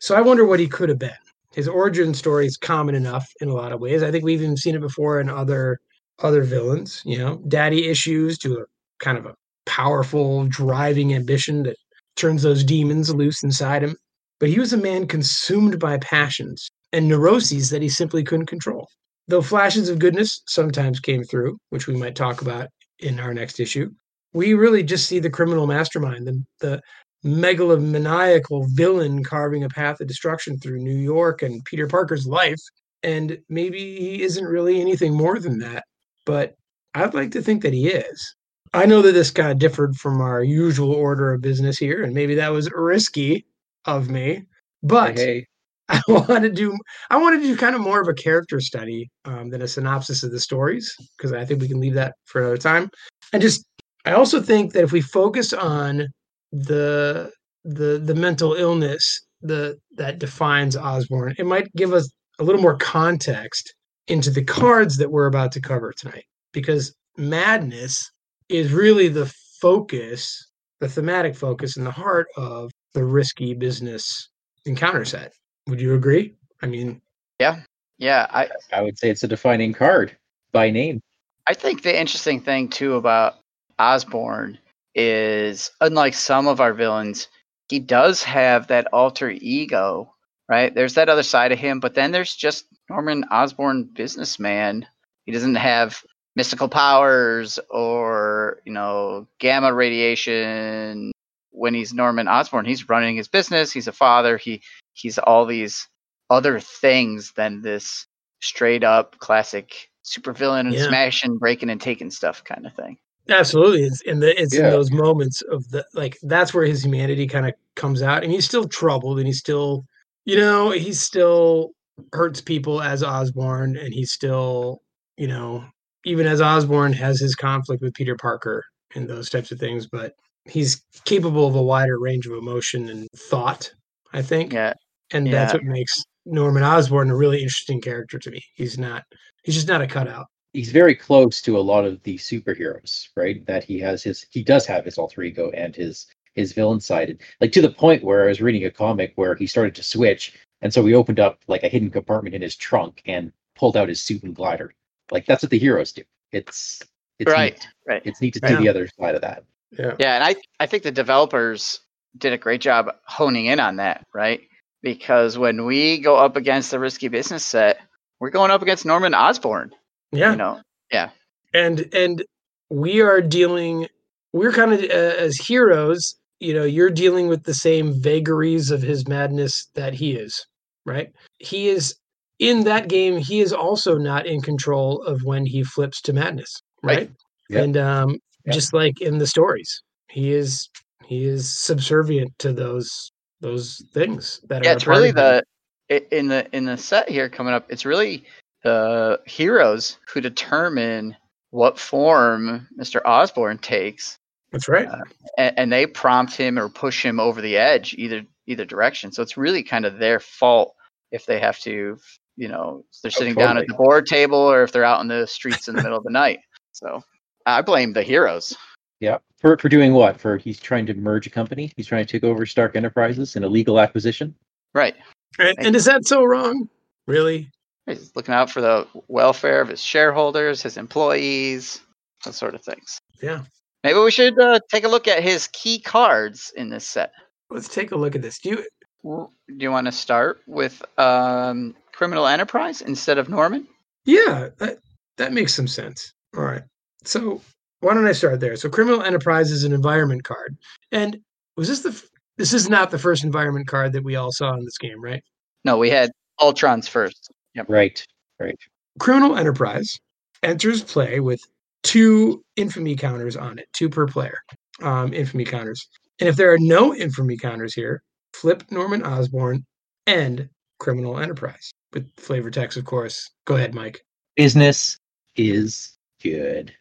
So 0.01 0.15
i 0.15 0.21
wonder 0.21 0.45
what 0.45 0.61
he 0.61 0.69
could 0.69 0.89
have 0.89 0.99
been. 0.99 1.11
His 1.55 1.69
origin 1.69 2.15
story 2.15 2.47
is 2.47 2.57
common 2.57 2.95
enough 2.95 3.31
in 3.41 3.49
a 3.49 3.55
lot 3.55 3.73
of 3.73 3.81
ways. 3.81 4.03
I 4.03 4.11
think 4.11 4.25
we've 4.25 4.43
even 4.43 4.57
seen 4.57 4.75
it 4.75 4.81
before 4.81 5.21
in 5.21 5.29
other 5.29 5.79
other 6.21 6.43
villains 6.43 7.03
you 7.05 7.19
know? 7.19 7.43
Daddy 7.49 7.87
issues 7.89 8.39
to 8.39 8.59
a 8.59 8.65
kind 9.01 9.19
of 9.19 9.27
a 9.27 9.35
powerful 9.67 10.47
driving 10.47 11.15
ambition 11.15 11.65
that 11.65 11.77
turns 12.17 12.43
those 12.43 12.63
demons 12.63 13.13
loose 13.13 13.43
inside 13.43 13.83
him. 13.83 13.97
But 14.39 14.49
he 14.49 14.61
was 14.61 14.73
a 14.73 14.77
man 14.77 15.07
consumed 15.07 15.79
by 15.79 15.99
passions 15.99 16.71
and 16.93 17.09
neuroses 17.09 17.71
that 17.71 17.83
he 17.83 17.89
simply 17.89 18.23
couldn't 18.23 18.47
control. 18.47 18.89
Though 19.27 19.43
flashes 19.43 19.89
of 19.89 19.99
goodness 19.99 20.43
sometimes 20.47 21.01
came 21.01 21.25
through 21.25 21.57
which 21.71 21.87
we 21.87 21.97
might 21.97 22.15
talk 22.15 22.43
about 22.43 22.69
in 23.01 23.21
our 23.21 23.35
next 23.35 23.61
issue 23.61 23.91
we 24.33 24.55
really 24.55 24.83
just 24.83 25.07
see 25.07 25.19
the 25.19 25.31
criminal 25.31 25.67
mastermind 25.67 26.27
the, 26.27 26.45
the 26.61 26.83
megalomaniacal 27.25 28.67
villain 28.75 29.25
carving 29.25 29.65
a 29.65 29.69
path 29.69 30.01
of 30.01 30.07
destruction 30.07 30.59
through 30.59 30.79
New 30.79 30.97
York 30.97 31.43
and 31.43 31.65
Peter 31.65 31.87
Parker's 31.87 32.27
life. 32.27 32.61
And 33.03 33.39
maybe 33.49 33.79
he 33.79 34.23
isn't 34.23 34.45
really 34.45 34.81
anything 34.81 35.17
more 35.17 35.39
than 35.39 35.59
that, 35.59 35.85
but 36.27 36.55
I'd 36.95 37.15
like 37.15 37.31
to 37.33 37.43
think 37.43 37.63
that 37.63 37.73
he 37.73 37.89
is. 37.89 38.35
I 38.73 38.87
know 38.87 39.03
that 39.03 39.13
this 39.13 39.31
kind 39.31 39.51
of 39.51 39.59
differed 39.59 39.97
from 39.97 40.21
our 40.21 40.43
usual 40.43 40.93
order 40.93 41.33
of 41.33 41.41
business 41.41 41.79
here, 41.79 42.03
and 42.03 42.13
maybe 42.13 42.35
that 42.35 42.53
was 42.53 42.71
risky 42.73 43.47
of 43.85 44.11
me. 44.11 44.45
But 44.83 45.17
hey, 45.17 45.47
I 45.89 46.01
want 46.09 46.45
to 46.45 46.51
do 46.51 46.77
I 47.11 47.17
want 47.19 47.41
to 47.41 47.47
do 47.47 47.57
kind 47.57 47.75
of 47.75 47.81
more 47.81 48.01
of 48.01 48.09
a 48.09 48.15
character 48.15 48.61
study 48.61 49.11
um, 49.25 49.51
than 49.51 49.63
a 49.63 49.69
synopsis 49.69 50.23
of 50.23 50.31
the 50.33 50.41
stories 50.41 50.95
because 51.17 51.33
I 51.33 51.45
think 51.45 51.61
we 51.61 51.69
can 51.69 51.81
leave 51.81 51.95
that 51.95 52.15
for 52.25 52.41
another 52.41 52.57
time. 52.57 52.89
And 53.33 53.43
just 53.43 53.67
I 54.05 54.13
also 54.13 54.41
think 54.41 54.73
that 54.73 54.85
if 54.85 54.93
we 54.93 55.01
focus 55.01 55.53
on 55.53 56.07
the 56.53 57.31
the 57.65 58.01
the 58.03 58.15
mental 58.15 58.55
illness 58.55 59.21
the 59.43 59.79
that 59.97 60.19
defines 60.19 60.77
Osborn, 60.77 61.35
it 61.39 61.47
might 61.47 61.71
give 61.77 61.93
us 61.93 62.11
a 62.39 62.45
little 62.45 62.63
more 62.63 62.77
context 62.77 63.75
into 64.09 64.31
the 64.31 64.45
cards 64.45 64.97
that 64.97 65.11
we're 65.11 65.27
about 65.27 65.53
to 65.53 65.61
cover 65.61 65.93
tonight 65.93 66.25
because 66.53 66.95
madness 67.17 68.11
is 68.49 68.73
really 68.73 69.09
the 69.09 69.33
focus, 69.61 70.51
the 70.81 70.89
thematic 70.89 71.35
focus 71.35 71.77
in 71.77 71.85
the 71.85 71.91
heart 71.91 72.27
of 72.37 72.71
the 72.95 73.05
risky 73.05 73.55
business 73.55 74.29
encounter 74.67 75.05
set. 75.05 75.33
Would 75.69 75.81
you 75.81 75.95
agree? 75.95 76.35
I 76.63 76.67
mean, 76.67 77.01
Yeah, 77.39 77.61
yeah. 77.99 78.27
I, 78.31 78.49
I 78.73 78.83
would 78.83 78.99
say 78.99 79.11
it's 79.11 79.23
a 79.23 79.29
defining 79.29 79.73
card 79.73 80.17
by 80.53 80.71
name. 80.71 81.01
I 81.47 81.55
think 81.55 81.83
the 81.83 81.99
interesting 81.99 82.41
thing 82.41 82.69
too 82.69 82.95
about 82.95 83.37
Osborn 83.79 84.59
is 84.95 85.71
unlike 85.81 86.15
some 86.15 86.47
of 86.47 86.61
our 86.61 86.73
villains, 86.73 87.29
he 87.69 87.81
does 87.81 88.23
have 88.23 88.69
that 88.69 88.89
alter 88.93 89.31
ego, 89.31 90.15
right? 90.49 90.75
There's 90.75 90.95
that 90.95 91.09
other 91.09 91.23
side 91.23 91.53
of 91.53 91.59
him, 91.59 91.81
but 91.81 91.95
then 91.95 92.13
there's 92.13 92.35
just 92.35 92.67
Norman 92.89 93.25
Osborn 93.31 93.85
businessman. 93.85 94.87
He 95.27 95.33
doesn't 95.33 95.57
have 95.57 96.03
mystical 96.37 96.69
powers 96.69 97.59
or, 97.71 98.61
you 98.65 98.73
know, 98.73 99.27
gamma 99.39 99.73
radiation 99.73 101.13
when 101.51 101.75
he's 101.75 101.95
Norman 101.95 102.29
Osborn. 102.29 102.65
He's 102.65 102.89
running 102.89 103.17
his 103.17 103.29
business, 103.29 103.73
he's 103.73 103.89
a 103.89 103.93
father, 103.93 104.37
he 104.37 104.63
he's 104.95 105.19
all 105.19 105.45
these 105.47 105.87
other 106.31 106.59
things 106.59 107.33
than 107.37 107.61
this 107.63 108.07
straight 108.41 108.83
up 108.85 109.19
classic 109.19 109.91
supervillain 110.05 110.61
and 110.61 110.73
Yeah. 110.75 110.89
smashing, 110.89 111.39
breaking 111.39 111.71
and 111.71 111.81
taking 111.81 112.11
stuff 112.11 112.43
kind 112.45 112.67
of 112.67 112.75
thing. 112.75 112.97
absolutely. 113.29 113.85
It's 113.85 114.03
in 114.03 114.21
the 114.21 114.39
it's 114.41 114.55
in 114.55 114.65
those 114.71 114.91
moments 114.91 115.41
of 115.43 115.69
the 115.71 115.85
like 115.95 116.19
that's 116.23 116.53
where 116.53 116.67
his 116.67 116.85
humanity 116.85 117.27
kind 117.27 117.47
of 117.47 117.55
comes 117.75 118.03
out, 118.03 118.23
and 118.23 118.31
he's 118.33 118.45
still 118.45 118.69
troubled, 118.69 119.19
and 119.19 119.27
he's 119.27 119.39
still, 119.39 119.87
you 120.27 120.37
know, 120.37 120.71
he 120.71 120.93
still 120.93 121.71
hurts 122.13 122.41
people 122.41 122.83
as 122.83 123.03
Osborn, 123.03 123.77
and 123.77 123.95
he's 123.95 124.13
still, 124.13 124.83
you 125.17 125.27
know, 125.27 125.65
even 126.05 126.27
as 126.27 126.41
Osborn 126.43 126.93
has 126.93 127.19
his 127.19 127.35
conflict 127.35 127.83
with 127.83 127.95
Peter 127.95 128.15
Parker 128.17 128.63
and 128.95 129.09
those 129.09 129.31
types 129.31 129.51
of 129.53 129.59
things, 129.59 129.87
but 129.87 130.15
he's 130.45 130.83
capable 131.07 131.47
of 131.47 131.55
a 131.55 131.63
wider 131.63 131.99
range 131.99 132.27
of 132.27 132.33
emotion 132.35 132.91
and 132.91 133.09
thought. 133.17 133.73
I 134.13 134.21
think. 134.23 134.53
Yeah. 134.53 134.75
And 135.15 135.33
that's 135.33 135.53
what 135.53 135.65
makes 135.65 136.05
Norman 136.27 136.63
Osborn 136.63 137.11
a 137.11 137.17
really 137.17 137.39
interesting 137.43 137.81
character 137.81 138.19
to 138.19 138.31
me. 138.31 138.45
He's 138.55 138.79
not 138.79 139.05
he's 139.43 139.55
just 139.55 139.69
not 139.69 139.83
a 139.83 139.87
cutout. 139.87 140.27
He's 140.53 140.71
very 140.71 140.95
close 140.95 141.43
to 141.43 141.59
a 141.59 141.61
lot 141.61 141.85
of 141.85 142.03
the 142.05 142.17
superheroes, 142.17 143.09
right? 143.17 143.45
That 143.47 143.65
he 143.65 143.79
has 143.81 144.03
his 144.03 144.27
he 144.31 144.43
does 144.43 144.67
have 144.67 144.85
his 144.85 144.99
alter 144.99 145.23
ego 145.23 145.51
and 145.51 145.75
his 145.75 146.07
his 146.35 146.53
villain 146.53 146.81
side. 146.81 147.19
Like 147.41 147.53
to 147.53 147.63
the 147.63 147.71
point 147.71 148.05
where 148.05 148.25
I 148.25 148.29
was 148.29 148.41
reading 148.41 148.65
a 148.65 148.71
comic 148.71 149.13
where 149.17 149.35
he 149.35 149.47
started 149.47 149.75
to 149.77 149.83
switch, 149.83 150.35
and 150.63 150.73
so 150.73 150.83
we 150.83 150.95
opened 150.95 151.21
up 151.21 151.39
like 151.49 151.63
a 151.63 151.69
hidden 151.69 151.91
compartment 151.91 152.35
in 152.35 152.43
his 152.43 152.57
trunk 152.57 153.03
and 153.07 153.33
pulled 153.57 153.77
out 153.77 153.89
his 153.89 154.03
suit 154.03 154.23
and 154.23 154.35
glider. 154.35 154.75
Like 155.11 155.27
that's 155.27 155.43
what 155.43 155.51
the 155.51 155.59
heroes 155.59 155.93
do. 155.93 156.03
It's 156.33 156.81
it's 157.19 157.31
right, 157.31 157.53
neat. 157.55 157.69
right. 157.87 158.03
It's 158.05 158.21
neat 158.21 158.35
to 158.35 158.41
Yeah. 158.43 158.49
see 158.49 158.55
the 158.65 158.69
other 158.69 158.89
side 158.99 159.15
of 159.15 159.21
that. 159.23 159.45
Yeah. 159.71 159.95
Yeah, 159.99 160.15
and 160.17 160.25
I 160.25 160.37
I 160.61 160.67
think 160.67 160.83
the 160.83 160.91
developers 160.93 161.81
did 162.17 162.33
a 162.33 162.39
great 162.39 162.61
job 162.61 162.91
honing 163.07 163.47
in 163.47 163.59
on 163.61 163.77
that, 163.77 164.07
right? 164.15 164.41
Because 164.85 165.37
when 165.39 165.65
we 165.65 165.99
go 165.99 166.17
up 166.17 166.37
against 166.37 166.71
the 166.71 166.79
risky 166.79 167.09
business 167.09 167.45
set, 167.45 167.81
we're 168.21 168.31
going 168.31 168.51
up 168.53 168.63
against 168.63 168.85
Norman 168.87 169.15
Osborn. 169.15 169.73
Yeah. 170.13 170.33
You 170.33 170.37
know, 170.37 170.61
Yeah. 170.93 171.09
and 171.53 171.89
and 171.93 172.23
we 172.71 173.01
are 173.01 173.21
dealing 173.21 173.89
we're 174.33 174.53
kind 174.53 174.73
of 174.73 174.81
uh, 174.83 175.17
as 175.19 175.37
heroes 175.37 176.15
you 176.41 176.53
know 176.55 176.65
you're 176.65 176.91
dealing 176.91 177.29
with 177.29 177.45
the 177.45 177.55
same 177.55 177.93
vagaries 178.01 178.71
of 178.71 178.83
his 178.83 179.07
madness 179.09 179.67
that 179.75 179.93
he 179.95 180.13
is 180.13 180.45
right 180.87 181.13
he 181.39 181.69
is 181.69 181.95
in 182.41 182.65
that 182.65 182.89
game 182.89 183.17
he 183.17 183.41
is 183.41 183.53
also 183.53 183.97
not 183.99 184.27
in 184.27 184.41
control 184.41 185.03
of 185.03 185.23
when 185.25 185.45
he 185.47 185.63
flips 185.63 186.01
to 186.03 186.13
madness 186.13 186.61
Right. 186.83 186.99
right, 186.99 187.11
Yep. 187.51 187.65
and 187.65 187.77
um 187.77 188.09
Yep. 188.47 188.55
just 188.55 188.73
like 188.75 189.01
in 189.01 189.19
the 189.19 189.27
stories 189.27 189.83
he 190.09 190.33
is 190.33 190.69
he 191.05 191.25
is 191.25 191.49
subservient 191.57 192.33
to 192.39 192.53
those 192.53 193.13
those 193.45 193.85
things 193.93 194.41
that 194.49 194.65
yeah, 194.65 194.71
are 194.71 194.75
it's 194.75 194.87
really 194.87 195.11
the 195.11 195.45
in 195.89 196.29
the 196.29 196.49
in 196.57 196.65
the 196.65 196.77
set 196.77 197.09
here 197.09 197.29
coming 197.29 197.53
up. 197.53 197.67
It's 197.69 197.85
really 197.85 198.25
the 198.65 199.21
heroes 199.27 199.99
who 200.09 200.21
determine 200.21 201.15
what 201.51 201.79
form 201.79 202.67
Mr. 202.81 203.01
osborn 203.05 203.59
takes, 203.59 204.19
that's 204.51 204.69
right 204.69 204.89
uh, 204.89 205.03
and, 205.37 205.59
and 205.59 205.73
they 205.73 205.87
prompt 205.87 206.35
him 206.37 206.59
or 206.59 206.69
push 206.69 207.05
him 207.05 207.21
over 207.21 207.41
the 207.41 207.57
edge 207.57 207.95
either 207.99 208.25
either 208.47 208.65
direction. 208.65 209.13
So 209.13 209.23
it's 209.23 209.37
really 209.37 209.63
kind 209.63 209.85
of 209.85 209.99
their 209.99 210.21
fault 210.21 210.75
if 211.13 211.27
they 211.27 211.39
have 211.39 211.59
to, 211.61 211.99
you 212.37 212.49
know, 212.49 212.85
they're 213.03 213.13
Oh, 213.15 213.19
sitting 213.19 213.35
down 213.35 213.59
at 213.59 213.67
the 213.67 213.75
board 213.75 214.07
table 214.07 214.39
or 214.39 214.63
if 214.63 214.73
they're 214.73 214.85
out 214.85 215.01
in 215.01 215.09
the 215.09 215.27
streets 215.27 215.69
in 215.69 215.77
the 215.77 215.83
middle 215.83 215.99
of 215.99 216.05
the 216.05 216.11
night. 216.11 216.41
So 216.73 217.03
I 217.47 217.63
blame 217.63 217.93
the 217.93 218.03
heroes. 218.03 218.57
Yeah. 219.05 219.19
For 219.39 219.59
for 219.59 219.69
doing 219.69 219.93
what? 219.93 220.19
For 220.19 220.39
he's 220.39 220.59
trying 220.59 220.87
to 220.87 220.95
merge 220.95 221.27
a 221.27 221.31
company. 221.31 221.71
He's 221.77 221.87
trying 221.87 222.07
to 222.07 222.11
take 222.11 222.25
over 222.25 222.47
Stark 222.47 222.75
Enterprises, 222.75 223.37
in 223.37 223.45
a 223.45 223.49
legal 223.49 223.79
acquisition. 223.79 224.35
Right. 224.73 224.97
and, 225.39 225.55
and 225.59 225.77
is 225.77 225.85
that 225.85 226.07
so 226.07 226.25
wrong 226.25 226.69
really 227.07 227.51
He's 227.87 228.17
looking 228.17 228.33
out 228.35 228.51
for 228.51 228.63
the 228.63 228.89
welfare 229.09 229.61
of 229.61 229.69
his 229.69 229.83
shareholders, 229.83 230.63
his 230.63 230.79
employees, 230.79 231.83
those 232.25 232.37
sort 232.37 232.55
of 232.55 232.63
things. 232.63 232.99
yeah 233.23 233.43
Maybe 233.85 233.99
we 233.99 234.11
should 234.11 234.39
uh, 234.41 234.61
take 234.71 234.85
a 234.85 234.89
look 234.89 235.07
at 235.07 235.23
his 235.23 235.49
key 235.53 235.79
cards 235.79 236.51
in 236.57 236.71
this 236.71 236.87
set. 236.87 237.13
let's 237.51 237.69
take 237.69 237.93
a 237.93 237.97
look 237.97 238.15
at 238.15 238.23
this 238.23 238.39
do 238.39 238.49
you 238.51 239.29
Do 239.59 239.65
you 239.65 239.71
want 239.71 239.87
to 239.87 239.93
start 239.93 240.41
with 240.47 240.83
um, 240.99 241.75
Criminal 241.93 242.27
Enterprise 242.27 242.81
instead 242.81 243.19
of 243.19 243.29
Norman? 243.29 243.69
Yeah, 244.07 244.49
that, 244.59 244.79
that 245.19 245.33
makes 245.35 245.53
some 245.55 245.69
sense. 245.69 246.15
All 246.37 246.43
right. 246.45 246.63
So 247.05 247.43
why 247.85 247.95
don't 247.95 248.07
I 248.07 248.13
start 248.13 248.41
there? 248.41 248.57
So 248.57 248.69
criminal 248.69 249.03
enterprise 249.03 249.51
is 249.51 249.65
an 249.65 249.73
environment 249.73 250.25
card. 250.25 250.57
And 250.91 251.19
was 251.57 251.69
this 251.69 251.81
the 251.81 251.91
f- 251.91 252.09
this 252.37 252.53
is 252.53 252.69
not 252.69 252.91
the 252.91 252.99
first 252.99 253.23
environment 253.23 253.69
card 253.69 253.93
that 253.93 254.03
we 254.03 254.17
all 254.17 254.33
saw 254.33 254.55
in 254.55 254.65
this 254.65 254.79
game, 254.79 255.01
right? 255.03 255.23
No, 255.65 255.79
we 255.79 255.91
had 255.91 256.11
Ultrons 256.41 256.89
first. 256.89 257.31
Yep. 257.55 257.67
Right. 257.69 258.05
Right. 258.41 258.57
Criminal 258.99 259.37
enterprise 259.37 259.99
enters 260.43 260.83
play 260.83 261.21
with 261.21 261.41
two 261.83 262.43
infamy 262.57 262.97
counters 262.97 263.37
on 263.37 263.59
it, 263.59 263.69
two 263.73 263.89
per 263.89 264.07
player. 264.07 264.39
Um, 264.83 265.15
infamy 265.15 265.45
counters. 265.45 265.87
And 266.19 266.29
if 266.29 266.37
there 266.37 266.53
are 266.53 266.59
no 266.59 266.95
infamy 266.95 267.37
counters 267.37 267.75
here, 267.75 268.03
flip 268.33 268.65
Norman 268.71 269.05
Osborn 269.05 269.65
and 270.07 270.49
criminal 270.81 271.19
enterprise 271.19 271.71
with 271.93 272.11
flavor 272.17 272.51
text, 272.51 272.77
of 272.77 272.85
course. 272.85 273.31
Go 273.45 273.55
ahead, 273.55 273.75
Mike. 273.75 274.05
Business 274.37 274.99
is 275.37 275.97
good. 276.23 276.75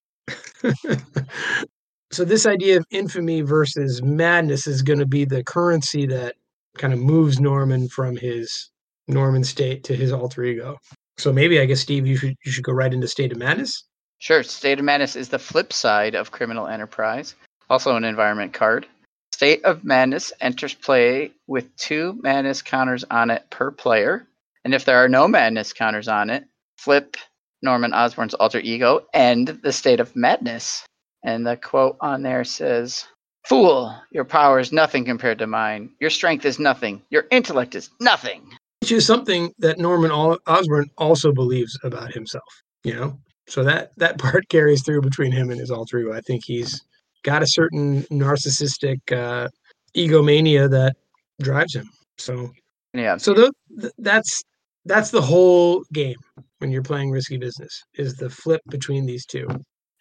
So 2.11 2.23
this 2.23 2.45
idea 2.45 2.77
of 2.77 2.85
infamy 2.91 3.41
versus 3.41 4.01
madness 4.01 4.67
is 4.67 4.81
going 4.81 4.99
to 4.99 5.05
be 5.05 5.25
the 5.25 5.43
currency 5.43 6.05
that 6.05 6.35
kind 6.77 6.93
of 6.93 6.99
moves 6.99 7.39
Norman 7.39 7.89
from 7.89 8.15
his 8.15 8.69
Norman 9.07 9.43
state 9.43 9.83
to 9.85 9.95
his 9.95 10.11
alter 10.11 10.43
ego. 10.43 10.77
So 11.17 11.31
maybe 11.33 11.59
I 11.59 11.65
guess 11.65 11.81
Steve, 11.81 12.07
you 12.07 12.17
should 12.17 12.35
you 12.43 12.51
should 12.51 12.63
go 12.63 12.71
right 12.71 12.93
into 12.93 13.07
state 13.07 13.31
of 13.31 13.37
madness. 13.37 13.83
Sure, 14.23 14.41
State 14.41 14.79
of 14.79 14.85
Madness 14.85 15.17
is 15.17 15.27
the 15.27 15.37
flip 15.37 15.73
side 15.73 16.15
of 16.15 16.31
Criminal 16.31 16.67
Enterprise, 16.67 17.35
also 17.69 17.97
an 17.97 18.05
environment 18.05 18.53
card. 18.53 18.87
State 19.33 19.65
of 19.65 19.83
Madness 19.83 20.31
enters 20.39 20.73
play 20.73 21.31
with 21.47 21.75
two 21.75 22.17
madness 22.21 22.61
counters 22.61 23.03
on 23.11 23.29
it 23.29 23.43
per 23.49 23.69
player. 23.69 24.25
And 24.63 24.73
if 24.73 24.85
there 24.85 25.03
are 25.03 25.09
no 25.09 25.27
madness 25.27 25.73
counters 25.73 26.07
on 26.07 26.29
it, 26.29 26.45
flip 26.77 27.17
Norman 27.63 27.93
Osborn's 27.93 28.33
alter 28.35 28.59
ego 28.59 29.05
and 29.13 29.47
the 29.63 29.71
State 29.71 29.99
of 29.99 30.15
Madness. 30.15 30.85
And 31.23 31.47
the 31.47 31.55
quote 31.57 31.97
on 32.01 32.21
there 32.21 32.43
says, 32.43 33.07
Fool, 33.47 33.95
your 34.11 34.25
power 34.25 34.59
is 34.59 34.71
nothing 34.71 35.05
compared 35.05 35.39
to 35.39 35.47
mine. 35.47 35.89
Your 35.99 36.09
strength 36.09 36.45
is 36.45 36.59
nothing. 36.59 37.01
Your 37.09 37.25
intellect 37.31 37.75
is 37.75 37.89
nothing. 37.99 38.41
Which 38.81 38.91
is 38.91 39.05
something 39.05 39.53
that 39.59 39.79
Norman 39.79 40.11
Osborn 40.11 40.89
also 40.97 41.31
believes 41.31 41.77
about 41.83 42.13
himself, 42.13 42.43
you 42.83 42.93
know? 42.93 43.17
So 43.47 43.63
that 43.63 43.91
that 43.97 44.17
part 44.17 44.47
carries 44.49 44.83
through 44.83 45.01
between 45.01 45.31
him 45.31 45.49
and 45.49 45.59
his 45.59 45.71
alter 45.71 45.99
ego. 45.99 46.13
I 46.13 46.21
think 46.21 46.43
he's 46.45 46.81
got 47.23 47.41
a 47.41 47.47
certain 47.47 48.03
narcissistic 48.03 48.99
uh, 49.11 49.49
egomania 49.95 50.67
that 50.69 50.95
drives 51.41 51.75
him. 51.75 51.89
So 52.17 52.51
Yeah. 52.93 53.17
So 53.17 53.33
th- 53.33 53.93
that's 53.97 54.43
that's 54.85 55.11
the 55.11 55.21
whole 55.21 55.83
game 55.93 56.17
when 56.63 56.71
you're 56.71 56.81
playing 56.81 57.11
risky 57.11 57.35
business 57.35 57.83
is 57.95 58.15
the 58.15 58.29
flip 58.29 58.61
between 58.69 59.05
these 59.05 59.25
two. 59.25 59.45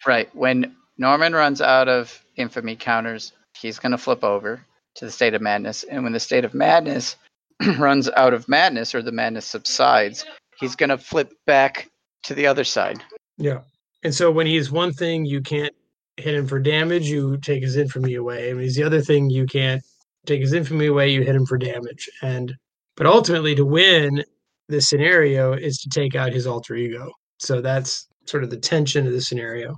Right. 0.07 0.33
When 0.33 0.73
Norman 0.97 1.33
runs 1.33 1.59
out 1.59 1.89
of 1.89 2.23
infamy 2.37 2.77
counters, 2.77 3.33
he's 3.59 3.79
going 3.79 3.91
to 3.91 3.97
flip 3.97 4.23
over 4.23 4.65
to 4.95 5.05
the 5.05 5.11
state 5.11 5.33
of 5.33 5.41
madness. 5.41 5.83
And 5.83 6.03
when 6.03 6.13
the 6.13 6.21
state 6.21 6.45
of 6.45 6.53
madness 6.53 7.17
runs 7.77 8.09
out 8.15 8.33
of 8.33 8.47
madness 8.47 8.95
or 8.95 9.01
the 9.01 9.11
madness 9.11 9.45
subsides, 9.45 10.25
he's 10.57 10.77
going 10.77 10.89
to 10.89 10.97
flip 10.97 11.33
back 11.45 11.89
to 12.23 12.33
the 12.33 12.47
other 12.47 12.63
side. 12.63 13.03
Yeah. 13.37 13.59
And 14.03 14.15
so 14.15 14.31
when 14.31 14.47
he's 14.47 14.71
one 14.71 14.93
thing, 14.93 15.25
you 15.25 15.41
can't 15.41 15.75
hit 16.15 16.33
him 16.33 16.47
for 16.47 16.59
damage, 16.59 17.09
you 17.09 17.35
take 17.39 17.61
his 17.61 17.75
infamy 17.75 18.13
away. 18.15 18.47
And 18.47 18.55
when 18.55 18.63
he's 18.63 18.77
the 18.77 18.83
other 18.83 19.01
thing, 19.01 19.29
you 19.29 19.47
can't 19.47 19.83
take 20.25 20.39
his 20.39 20.53
infamy 20.53 20.85
away, 20.85 21.09
you 21.09 21.23
hit 21.23 21.35
him 21.35 21.45
for 21.45 21.57
damage. 21.57 22.09
And 22.21 22.55
but 22.95 23.05
ultimately 23.05 23.53
to 23.55 23.65
win 23.65 24.23
this 24.73 24.89
scenario 24.89 25.53
is 25.53 25.77
to 25.77 25.89
take 25.89 26.15
out 26.15 26.33
his 26.33 26.47
alter 26.47 26.75
ego. 26.75 27.11
So 27.39 27.61
that's 27.61 28.07
sort 28.25 28.43
of 28.43 28.49
the 28.49 28.57
tension 28.57 29.05
of 29.05 29.13
the 29.13 29.21
scenario. 29.21 29.75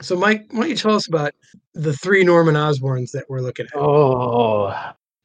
So 0.00 0.16
Mike, 0.16 0.46
why 0.50 0.60
don't 0.60 0.70
you 0.70 0.76
tell 0.76 0.94
us 0.94 1.08
about 1.08 1.32
the 1.74 1.92
three 1.92 2.24
Norman 2.24 2.54
Osborns 2.54 3.10
that 3.12 3.26
we're 3.28 3.40
looking 3.40 3.66
at? 3.66 3.78
Oh, 3.78 4.74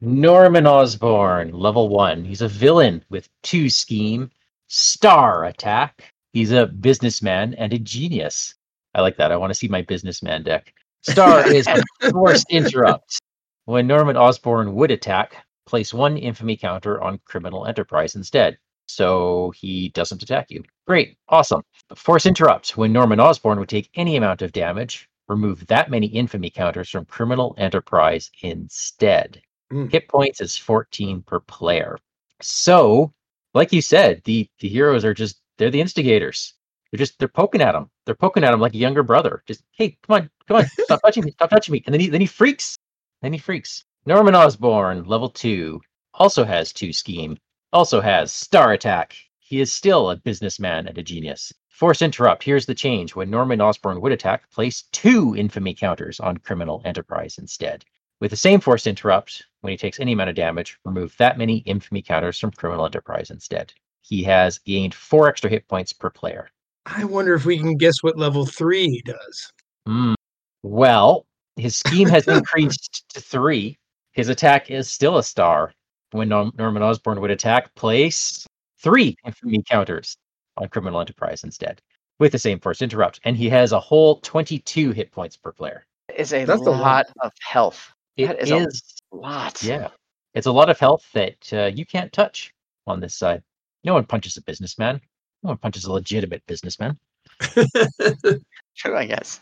Norman 0.02 0.68
Osborn, 0.68 1.54
level 1.54 1.88
one. 1.88 2.26
He's 2.26 2.42
a 2.42 2.48
villain 2.48 3.04
with 3.10 3.30
two 3.44 3.70
scheme, 3.70 4.30
star 4.68 5.46
attack. 5.46 6.12
He's 6.34 6.52
a 6.52 6.66
businessman 6.68 7.54
and 7.54 7.72
a 7.72 7.80
genius. 7.80 8.56
I 8.96 9.02
like 9.02 9.18
that. 9.18 9.32
I 9.32 9.38
want 9.38 9.52
to 9.52 9.56
see 9.56 9.68
my 9.68 9.84
businessman 9.84 10.44
deck. 10.44 10.74
Star 11.02 11.48
is 11.54 11.68
a 11.68 11.82
forced 12.12 12.48
interrupt. 12.50 13.20
When 13.66 13.88
Norman 13.88 14.18
Osborn 14.18 14.74
would 14.76 14.92
attack, 14.92 15.38
place 15.66 15.94
one 15.94 16.18
infamy 16.18 16.58
counter 16.58 17.02
on 17.02 17.20
criminal 17.26 17.66
enterprise 17.66 18.16
instead. 18.16 18.58
So 18.94 19.52
he 19.56 19.90
doesn't 19.90 20.24
attack 20.24 20.52
you. 20.52 20.64
Great. 20.86 21.18
Awesome. 21.30 21.64
Force 21.96 22.26
interrupt. 22.26 22.78
When 22.78 22.94
Norman 22.94 23.20
Osborn 23.20 23.60
would 23.60 23.70
take 23.70 23.90
any 23.96 24.16
amount 24.16 24.42
of 24.42 24.52
damage, 24.52 25.10
remove 25.28 25.66
that 25.68 25.90
many 25.90 26.08
infamy 26.08 26.50
counters 26.50 26.90
from 26.90 27.06
criminal 27.06 27.56
enterprise 27.58 28.30
instead. 28.42 29.42
Mm. 29.72 29.92
Hit 29.92 30.08
points 30.08 30.42
is 30.42 30.58
14 30.58 31.22
per 31.24 31.40
player. 31.40 31.98
So, 32.42 33.14
like 33.54 33.74
you 33.74 33.82
said, 33.82 34.22
the 34.26 34.48
the 34.60 34.68
heroes 34.68 35.06
are 35.06 35.14
just 35.14 35.42
they're 35.58 35.72
the 35.72 35.82
instigators. 35.82 36.54
They're 36.92 37.00
just 37.00 37.18
they're 37.18 37.28
poking 37.28 37.62
at 37.62 37.76
him. 37.76 37.90
They're 38.06 38.16
poking 38.16 38.44
at 38.44 38.54
him 38.54 38.60
like 38.60 38.74
a 38.74 38.78
younger 38.78 39.04
brother. 39.04 39.44
Just 39.48 39.64
hey, 39.72 39.98
come 40.06 40.16
on, 40.16 40.30
come 40.48 40.58
on, 40.58 40.68
stop 40.84 41.02
touching 41.02 41.24
me, 41.26 41.32
stop 41.32 41.50
touching 41.50 41.74
me. 41.74 41.84
And 41.86 41.94
then 41.94 42.02
he 42.02 42.10
then 42.10 42.22
he 42.22 42.28
freaks. 42.28 42.78
Then 43.22 43.34
he 43.34 43.40
freaks. 43.40 43.86
Norman 44.06 44.36
Osborn, 44.36 45.06
level 45.06 45.30
two, 45.30 45.82
also 46.14 46.44
has 46.44 46.74
two 46.74 46.92
scheme. 46.92 47.38
Also 47.74 48.00
has 48.02 48.32
star 48.32 48.72
attack. 48.72 49.16
He 49.40 49.60
is 49.60 49.72
still 49.72 50.12
a 50.12 50.16
businessman 50.16 50.88
and 50.88 50.96
a 50.96 51.02
genius. 51.02 51.52
Force 51.70 52.04
interrupt. 52.04 52.44
Here's 52.44 52.68
the 52.68 52.76
change. 52.76 53.16
When 53.16 53.32
Norman 53.32 53.62
Osborn 53.62 54.00
would 54.00 54.12
attack, 54.12 54.48
place 54.52 54.84
two 54.92 55.36
infamy 55.36 55.74
counters 55.74 56.20
on 56.20 56.38
criminal 56.38 56.84
enterprise 56.86 57.40
instead. 57.40 57.84
With 58.20 58.30
the 58.30 58.38
same 58.38 58.60
force 58.60 58.86
interrupt, 58.86 59.48
when 59.62 59.72
he 59.72 59.78
takes 59.78 60.00
any 60.00 60.12
amount 60.12 60.30
of 60.30 60.36
damage, 60.36 60.78
remove 60.86 61.18
that 61.18 61.40
many 61.40 61.58
infamy 61.66 62.04
counters 62.04 62.38
from 62.38 62.52
criminal 62.52 62.86
enterprise 62.86 63.32
instead. 63.32 63.74
He 64.04 64.22
has 64.24 64.60
gained 64.60 64.94
four 64.94 65.28
extra 65.28 65.50
hit 65.50 65.68
points 65.68 65.94
per 65.94 66.12
player. 66.12 66.50
I 66.86 67.06
wonder 67.06 67.34
if 67.34 67.44
we 67.44 67.58
can 67.58 67.76
guess 67.76 68.04
what 68.04 68.20
level 68.20 68.46
three 68.46 69.02
does. 69.04 69.52
Hmm. 69.88 70.14
Well, 70.62 71.26
his 71.56 71.76
scheme 71.76 72.08
has 72.10 72.28
increased 72.28 73.04
to 73.16 73.20
three. 73.20 73.80
His 74.12 74.30
attack 74.30 74.70
is 74.70 74.88
still 74.88 75.18
a 75.18 75.24
star. 75.24 75.74
When 76.14 76.30
Norman 76.30 76.84
Osborn 76.84 77.20
would 77.22 77.32
attack, 77.32 77.74
place 77.76 78.46
three 78.80 79.16
infamy 79.26 79.64
counters 79.68 80.16
on 80.58 80.70
criminal 80.70 81.02
enterprise 81.02 81.44
instead, 81.44 81.82
with 82.20 82.32
the 82.32 82.40
same 82.40 82.60
force 82.60 82.82
interrupt. 82.82 83.20
And 83.24 83.36
he 83.36 83.50
has 83.50 83.72
a 83.72 83.80
whole 83.80 84.20
22 84.22 84.92
hit 84.92 85.12
points 85.12 85.36
per 85.38 85.52
player. 85.52 85.86
Is 86.16 86.34
a 86.34 86.46
That's 86.46 86.62
a 86.62 86.70
lot. 86.70 86.80
lot 86.80 87.06
of 87.24 87.32
health. 87.42 87.92
It 88.18 88.28
That 88.28 88.42
is, 88.44 88.52
is 88.52 88.84
a 89.12 89.16
lot. 89.16 89.64
yeah. 89.64 89.90
It's 90.36 90.48
a 90.48 90.52
lot 90.52 90.70
of 90.70 90.80
health 90.80 91.04
that 91.14 91.54
uh, 91.54 91.72
you 91.74 91.86
can't 91.86 92.12
touch 92.14 92.54
on 92.88 93.00
this 93.00 93.16
side. 93.16 93.42
No 93.84 93.94
one 93.96 94.06
punches 94.06 94.38
a 94.38 94.42
businessman. 94.42 95.02
No 95.44 95.50
one 95.50 95.58
punches 95.58 95.86
a 95.86 95.92
legitimate 95.92 96.44
businessman. 96.48 96.98
True, 97.42 97.64
I 98.98 99.06
guess. 99.06 99.40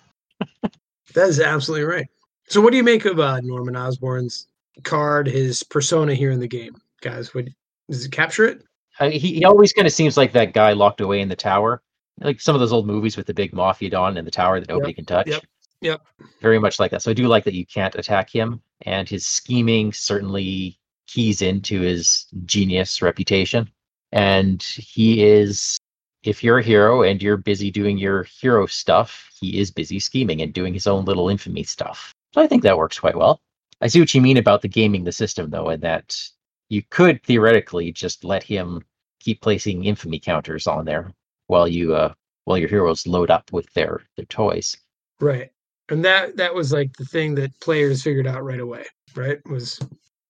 That 1.13 1.29
is 1.29 1.39
absolutely 1.39 1.85
right. 1.85 2.07
So, 2.47 2.59
what 2.61 2.71
do 2.71 2.77
you 2.77 2.83
make 2.83 3.05
of 3.05 3.19
uh, 3.19 3.39
Norman 3.41 3.75
Osborn's 3.75 4.47
card, 4.83 5.27
his 5.27 5.63
persona 5.63 6.13
here 6.13 6.31
in 6.31 6.39
the 6.39 6.47
game, 6.47 6.75
guys? 7.01 7.33
Would 7.33 7.53
does 7.89 8.05
it 8.05 8.11
capture 8.11 8.45
it? 8.45 8.63
Uh, 8.99 9.09
he, 9.09 9.35
he 9.35 9.45
always 9.45 9.73
kind 9.73 9.87
of 9.87 9.93
seems 9.93 10.17
like 10.17 10.31
that 10.33 10.53
guy 10.53 10.73
locked 10.73 11.01
away 11.01 11.21
in 11.21 11.29
the 11.29 11.35
tower, 11.35 11.81
like 12.19 12.39
some 12.39 12.55
of 12.55 12.59
those 12.59 12.73
old 12.73 12.87
movies 12.87 13.17
with 13.17 13.27
the 13.27 13.33
big 13.33 13.53
mafia 13.53 13.89
don 13.89 14.17
in 14.17 14.25
the 14.25 14.31
tower 14.31 14.59
that 14.59 14.69
nobody 14.69 14.93
can 14.93 15.05
touch. 15.05 15.27
yep, 15.27 15.43
yep. 15.81 16.01
Very 16.41 16.59
much 16.59 16.79
like 16.79 16.91
that. 16.91 17.01
So 17.01 17.11
I 17.11 17.13
do 17.13 17.27
like 17.27 17.43
that 17.45 17.53
you 17.53 17.65
can't 17.65 17.95
attack 17.95 18.29
him, 18.29 18.61
and 18.85 19.07
his 19.07 19.25
scheming 19.25 19.93
certainly 19.93 20.79
keys 21.07 21.41
into 21.41 21.81
his 21.81 22.27
genius 22.45 23.01
reputation. 23.01 23.69
And 24.11 24.61
he 24.63 25.23
is, 25.23 25.77
if 26.23 26.43
you're 26.43 26.59
a 26.59 26.63
hero 26.63 27.03
and 27.03 27.21
you're 27.21 27.37
busy 27.37 27.71
doing 27.71 27.97
your 27.97 28.23
hero 28.23 28.65
stuff, 28.65 29.29
he 29.39 29.59
is 29.59 29.71
busy 29.71 29.99
scheming 29.99 30.41
and 30.41 30.53
doing 30.53 30.73
his 30.73 30.87
own 30.87 31.05
little 31.05 31.29
infamy 31.29 31.63
stuff. 31.63 32.13
So 32.33 32.41
I 32.41 32.47
think 32.47 32.63
that 32.63 32.77
works 32.77 32.99
quite 32.99 33.17
well. 33.17 33.41
I 33.81 33.87
see 33.87 33.99
what 33.99 34.13
you 34.13 34.21
mean 34.21 34.37
about 34.37 34.61
the 34.61 34.67
gaming 34.67 35.03
the 35.03 35.11
system, 35.11 35.49
though, 35.49 35.69
and 35.69 35.81
that 35.83 36.15
you 36.69 36.83
could 36.89 37.23
theoretically 37.23 37.91
just 37.91 38.23
let 38.23 38.43
him 38.43 38.83
keep 39.19 39.41
placing 39.41 39.85
infamy 39.85 40.19
counters 40.19 40.67
on 40.67 40.85
there 40.85 41.11
while 41.47 41.67
you 41.67 41.93
uh 41.93 42.13
while 42.45 42.57
your 42.57 42.69
heroes 42.69 43.05
load 43.05 43.29
up 43.29 43.51
with 43.51 43.71
their 43.73 44.01
their 44.15 44.25
toys. 44.25 44.75
Right. 45.19 45.51
And 45.89 46.03
that 46.05 46.37
that 46.37 46.55
was 46.55 46.71
like 46.71 46.95
the 46.97 47.05
thing 47.05 47.35
that 47.35 47.59
players 47.59 48.03
figured 48.03 48.27
out 48.27 48.43
right 48.43 48.59
away, 48.59 48.85
right? 49.15 49.39
Was 49.49 49.79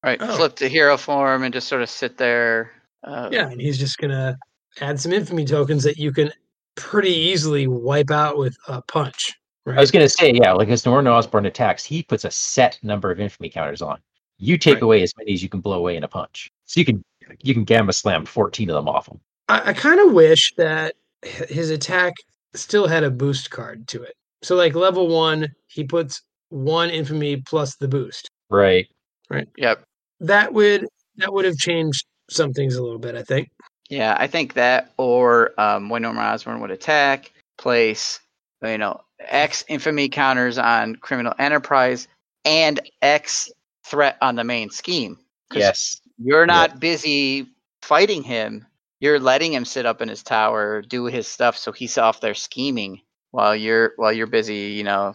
Right. 0.04 0.18
Oh. 0.20 0.36
Flip 0.36 0.56
to 0.56 0.68
hero 0.68 0.96
form 0.96 1.44
and 1.44 1.54
just 1.54 1.68
sort 1.68 1.82
of 1.82 1.88
sit 1.88 2.18
there. 2.18 2.72
Uh, 3.04 3.28
yeah, 3.30 3.48
and 3.48 3.60
he's 3.60 3.78
just 3.78 3.98
gonna 3.98 4.36
add 4.80 4.98
some 4.98 5.12
infamy 5.12 5.44
tokens 5.44 5.84
that 5.84 5.96
you 5.96 6.12
can 6.12 6.32
pretty 6.74 7.12
easily 7.12 7.66
wipe 7.66 8.10
out 8.10 8.36
with 8.36 8.56
a 8.66 8.82
punch. 8.82 9.38
Right. 9.64 9.76
I 9.76 9.80
was 9.80 9.90
gonna 9.90 10.08
say, 10.08 10.32
yeah, 10.32 10.52
like 10.52 10.68
as 10.68 10.84
Norman 10.84 11.12
Osborn 11.12 11.46
attacks, 11.46 11.84
he 11.84 12.02
puts 12.02 12.24
a 12.24 12.30
set 12.30 12.78
number 12.82 13.10
of 13.10 13.20
infamy 13.20 13.48
counters 13.48 13.82
on. 13.82 13.98
You 14.38 14.58
take 14.58 14.74
Right. 14.74 14.82
away 14.82 15.02
as 15.02 15.12
many 15.16 15.32
as 15.32 15.42
you 15.42 15.48
can 15.48 15.60
blow 15.60 15.78
away 15.78 15.96
in 15.96 16.02
a 16.02 16.08
punch. 16.08 16.50
So 16.64 16.80
you 16.80 16.84
can 16.84 17.04
you 17.42 17.54
can 17.54 17.64
gamma 17.64 17.92
slam 17.92 18.24
14 18.24 18.68
of 18.70 18.74
them 18.74 18.88
off 18.88 19.06
him. 19.06 19.20
I, 19.48 19.70
I 19.70 19.72
kind 19.72 20.00
of 20.00 20.12
wish 20.12 20.52
that 20.56 20.94
his 21.22 21.70
attack 21.70 22.14
still 22.54 22.86
had 22.88 23.04
a 23.04 23.10
boost 23.10 23.50
card 23.50 23.86
to 23.88 24.02
it. 24.02 24.14
So 24.42 24.56
like 24.56 24.74
level 24.74 25.06
one, 25.08 25.48
he 25.68 25.84
puts 25.84 26.22
one 26.48 26.90
infamy 26.90 27.36
plus 27.36 27.76
the 27.76 27.88
boost. 27.88 28.28
Right. 28.50 28.88
Right. 29.30 29.48
Yep. 29.56 29.84
That 30.20 30.52
would 30.52 30.86
that 31.16 31.32
would 31.32 31.44
have 31.44 31.56
changed 31.56 32.04
some 32.28 32.52
things 32.52 32.74
a 32.74 32.82
little 32.82 32.98
bit, 32.98 33.14
I 33.14 33.22
think. 33.22 33.50
Yeah, 33.88 34.16
I 34.18 34.26
think 34.26 34.54
that 34.54 34.92
or 34.96 35.58
um, 35.60 35.88
when 35.88 36.02
Norman 36.02 36.24
Osborn 36.24 36.60
would 36.60 36.70
attack, 36.70 37.30
place 37.58 38.18
you 38.62 38.78
know 38.78 39.00
X 39.26 39.64
infamy 39.68 40.08
counters 40.08 40.58
on 40.58 40.96
criminal 40.96 41.34
enterprise 41.38 42.08
and 42.44 42.80
X 43.00 43.50
threat 43.84 44.16
on 44.20 44.36
the 44.36 44.44
main 44.44 44.70
scheme. 44.70 45.18
Yes. 45.52 46.00
You're 46.18 46.46
not 46.46 46.80
busy 46.80 47.46
fighting 47.82 48.22
him. 48.22 48.66
You're 49.00 49.18
letting 49.18 49.52
him 49.52 49.64
sit 49.64 49.86
up 49.86 50.00
in 50.00 50.08
his 50.08 50.22
tower, 50.22 50.82
do 50.82 51.06
his 51.06 51.26
stuff, 51.26 51.56
so 51.56 51.72
he's 51.72 51.98
off 51.98 52.20
there 52.20 52.34
scheming 52.34 53.00
while 53.32 53.56
you're 53.56 53.92
while 53.96 54.12
you're 54.12 54.28
busy, 54.28 54.54
you 54.54 54.84
know, 54.84 55.14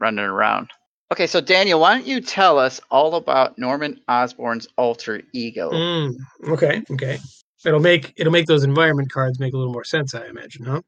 running 0.00 0.24
around. 0.24 0.70
Okay, 1.12 1.26
so 1.26 1.40
Daniel, 1.40 1.80
why 1.80 1.94
don't 1.94 2.06
you 2.06 2.20
tell 2.20 2.58
us 2.58 2.80
all 2.90 3.14
about 3.16 3.58
Norman 3.58 4.00
Osborn's 4.08 4.68
alter 4.76 5.22
ego? 5.32 5.70
Mm, 5.70 6.16
okay, 6.48 6.82
okay. 6.90 7.18
It'll 7.64 7.80
make 7.80 8.12
it'll 8.16 8.32
make 8.32 8.46
those 8.46 8.64
environment 8.64 9.12
cards 9.12 9.38
make 9.38 9.52
a 9.52 9.56
little 9.56 9.72
more 9.72 9.84
sense, 9.84 10.14
I 10.14 10.26
imagine, 10.26 10.64
huh? 10.64 10.82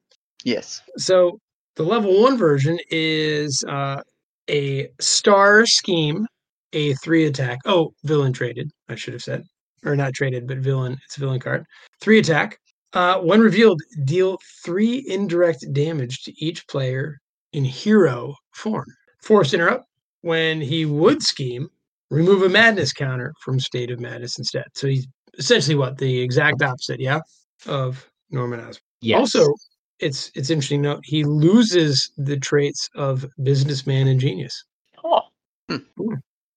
Yes. 0.45 0.81
So 0.97 1.39
the 1.77 1.83
level 1.83 2.23
one 2.23 2.37
version 2.37 2.79
is 2.91 3.65
uh, 3.69 4.03
a 4.51 4.89
star 5.01 5.67
scheme, 5.67 6.27
a 6.73 6.95
three 6.95 7.27
attack. 7.27 7.59
Oh, 7.65 7.93
villain 8.05 8.33
traded. 8.33 8.71
I 8.89 8.95
should 8.95 9.15
have 9.15 9.23
said, 9.23 9.45
or 9.85 9.97
not 9.97 10.15
traded, 10.15 10.47
but 10.47 10.59
villain. 10.59 10.99
It's 11.05 11.17
a 11.17 11.21
villain 11.21 11.41
card. 11.41 11.65
Three 12.01 12.19
attack. 12.19 12.59
Uh, 12.93 13.19
when 13.21 13.41
revealed, 13.41 13.81
deal 14.05 14.39
three 14.65 15.05
indirect 15.09 15.65
damage 15.73 16.23
to 16.25 16.45
each 16.45 16.67
player 16.69 17.19
in 17.53 17.65
hero 17.65 18.35
form. 18.55 18.87
Force 19.23 19.55
interrupt. 19.55 19.87
When 20.21 20.61
he 20.61 20.85
would 20.85 21.23
scheme, 21.23 21.69
remove 22.11 22.43
a 22.43 22.49
madness 22.49 22.93
counter 22.93 23.33
from 23.41 23.59
state 23.59 23.91
of 23.91 23.99
madness 23.99 24.39
instead. 24.39 24.67
So 24.75 24.87
he's 24.87 25.07
essentially 25.39 25.75
what 25.75 25.99
the 25.99 26.21
exact 26.21 26.63
opposite, 26.63 27.01
yeah, 27.01 27.21
of 27.67 28.07
Norman 28.31 28.61
Osborn. 28.61 28.83
Yes. 29.01 29.19
Also, 29.19 29.53
it's 30.03 30.31
it's 30.35 30.51
interesting 30.51 30.83
to 30.83 30.91
note 30.91 31.01
he 31.05 31.25
loses 31.25 32.11
the 32.17 32.39
traits 32.39 32.91
of 32.95 33.25
businessman 33.43 34.09
and 34.09 34.21
genius. 34.21 34.65
Oh. 35.05 35.23
Hmm. 35.69 36.15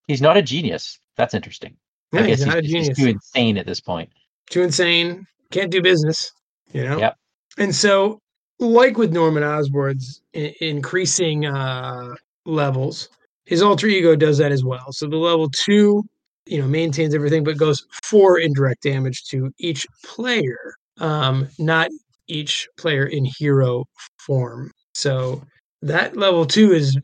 He's 0.07 0.21
not 0.21 0.37
a 0.37 0.41
genius. 0.41 0.99
That's 1.15 1.33
interesting. 1.33 1.75
Yeah, 2.11 2.21
I 2.21 2.27
guess 2.27 2.39
he's 2.39 2.47
not 2.47 2.57
a 2.57 2.61
he's, 2.61 2.71
genius. 2.71 2.87
he's 2.89 3.05
too 3.05 3.11
insane 3.11 3.57
at 3.57 3.65
this 3.65 3.79
point. 3.79 4.09
Too 4.49 4.61
insane, 4.61 5.25
can't 5.51 5.71
do 5.71 5.81
business, 5.81 6.31
you 6.71 6.83
know. 6.83 6.99
Yep. 6.99 7.17
And 7.57 7.73
so, 7.73 8.19
like 8.59 8.97
with 8.97 9.11
Norman 9.11 9.43
Osborn's 9.43 10.21
I- 10.35 10.55
increasing 10.61 11.45
uh, 11.45 12.15
levels, 12.45 13.09
his 13.45 13.61
alter 13.61 13.87
ego 13.87 14.15
does 14.15 14.37
that 14.37 14.51
as 14.51 14.63
well. 14.63 14.91
So 14.91 15.07
the 15.07 15.17
level 15.17 15.49
two 15.49 16.03
you 16.45 16.59
know 16.61 16.67
maintains 16.67 17.15
everything, 17.15 17.43
but 17.43 17.57
goes 17.57 17.85
four 18.03 18.39
indirect 18.39 18.83
damage 18.83 19.23
to 19.29 19.51
each 19.57 19.85
player, 20.03 20.75
um, 20.99 21.47
not 21.57 21.89
each 22.27 22.67
player 22.77 23.05
in 23.05 23.25
hero 23.37 23.85
form. 24.19 24.71
So 24.93 25.43
that 25.81 26.17
level 26.17 26.45
two 26.45 26.73
is 26.73 26.97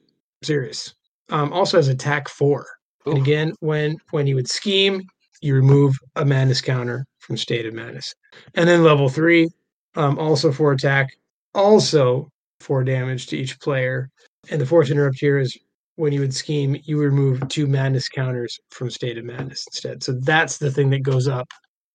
serious. 0.44 0.94
Um, 1.30 1.54
also 1.54 1.78
has 1.78 1.88
attack 1.88 2.28
four. 2.30 2.66
And 3.06 3.18
again, 3.18 3.54
when 3.60 3.98
when 4.12 4.28
you 4.28 4.36
would 4.36 4.50
scheme, 4.50 5.02
you 5.42 5.56
remove 5.56 5.96
a 6.16 6.26
madness 6.26 6.62
counter 6.62 7.06
from 7.20 7.38
state 7.38 7.66
of 7.66 7.74
madness. 7.74 8.14
And 8.56 8.68
then 8.68 8.84
level 8.84 9.10
three, 9.10 9.50
um, 9.96 10.20
also 10.20 10.52
for 10.52 10.72
attack, 10.72 11.10
also 11.54 12.30
four 12.60 12.84
damage 12.84 13.28
to 13.28 13.38
each 13.38 13.60
player. 13.60 14.10
And 14.50 14.62
the 14.62 14.66
fourth 14.66 14.90
interrupt 14.90 15.20
here 15.20 15.38
is 15.38 15.58
when 15.96 16.14
you 16.14 16.20
would 16.22 16.34
scheme, 16.34 16.78
you 16.84 17.00
remove 17.00 17.48
two 17.50 17.68
madness 17.68 18.10
counters 18.10 18.60
from 18.70 18.90
state 18.90 19.18
of 19.18 19.26
madness 19.26 19.66
instead. 19.68 20.04
So 20.04 20.14
that's 20.22 20.58
the 20.58 20.72
thing 20.72 20.90
that 20.92 21.04
goes 21.04 21.28
up 21.28 21.48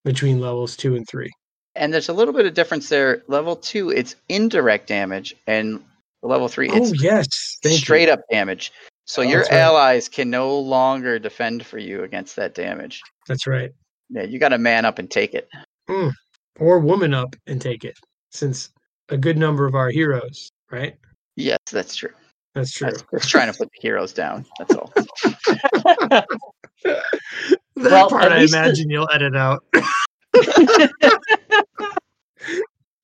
between 0.05 0.41
levels 0.41 0.77
two 0.77 0.95
and 0.95 1.07
three. 1.09 1.31
And 1.77 1.93
there's 1.93 2.09
a 2.09 2.13
little 2.13 2.35
bit 2.35 2.47
of 2.47 2.55
difference 2.55 2.89
there. 2.89 3.23
Level 3.29 3.55
two, 3.57 3.91
it's 3.91 4.17
indirect 4.29 4.89
damage, 4.89 5.35
and 5.47 5.83
level 6.23 6.49
three, 6.49 6.69
it's 6.71 6.91
oh 6.91 6.95
yes, 7.01 7.59
thank 7.63 7.79
straight 7.79 8.07
you. 8.09 8.15
up 8.15 8.21
damage. 8.31 8.73
So 9.07 9.23
Oh, 9.23 9.25
your 9.25 9.43
right. 9.43 9.53
allies 9.53 10.09
can 10.09 10.31
no 10.31 10.59
longer 10.59 11.19
defend 11.19 11.65
for 11.65 11.79
you 11.79 12.03
against 12.03 12.35
that 12.37 12.55
damage. 12.55 13.01
That's 13.29 13.47
right. 13.47 13.71
Yeah, 14.11 14.23
you 14.25 14.39
got 14.39 14.49
to 14.51 14.59
man 14.59 14.85
up 14.85 14.99
and 14.99 15.11
take 15.11 15.35
it. 15.35 15.49
Hmm. 15.89 16.09
Or 16.59 16.81
woman 16.81 17.13
up 17.15 17.37
and 17.47 17.61
take 17.61 17.85
it, 17.85 17.99
since 18.31 18.71
a 19.11 19.17
good 19.17 19.37
number 19.37 19.67
of 19.67 19.75
our 19.75 19.91
heroes, 19.91 20.51
right? 20.71 20.97
Yes, 21.37 21.59
that's 21.71 21.95
true. 21.95 22.11
That's 22.55 22.73
true. 22.73 22.89
I 22.89 22.93
was 23.13 23.27
trying 23.27 23.53
to 23.53 23.57
put 23.59 23.69
the 23.71 23.79
heroes 23.81 24.13
down. 24.15 24.47
That's 24.59 24.75
all. 24.75 24.91
that 26.07 26.27
Well, 27.77 28.09
part 28.09 28.33
I 28.33 28.39
least 28.41 28.53
the- 28.55 28.59
imagine 28.59 28.89
you'll 28.91 29.09
edit 29.13 29.37
out. 29.37 29.63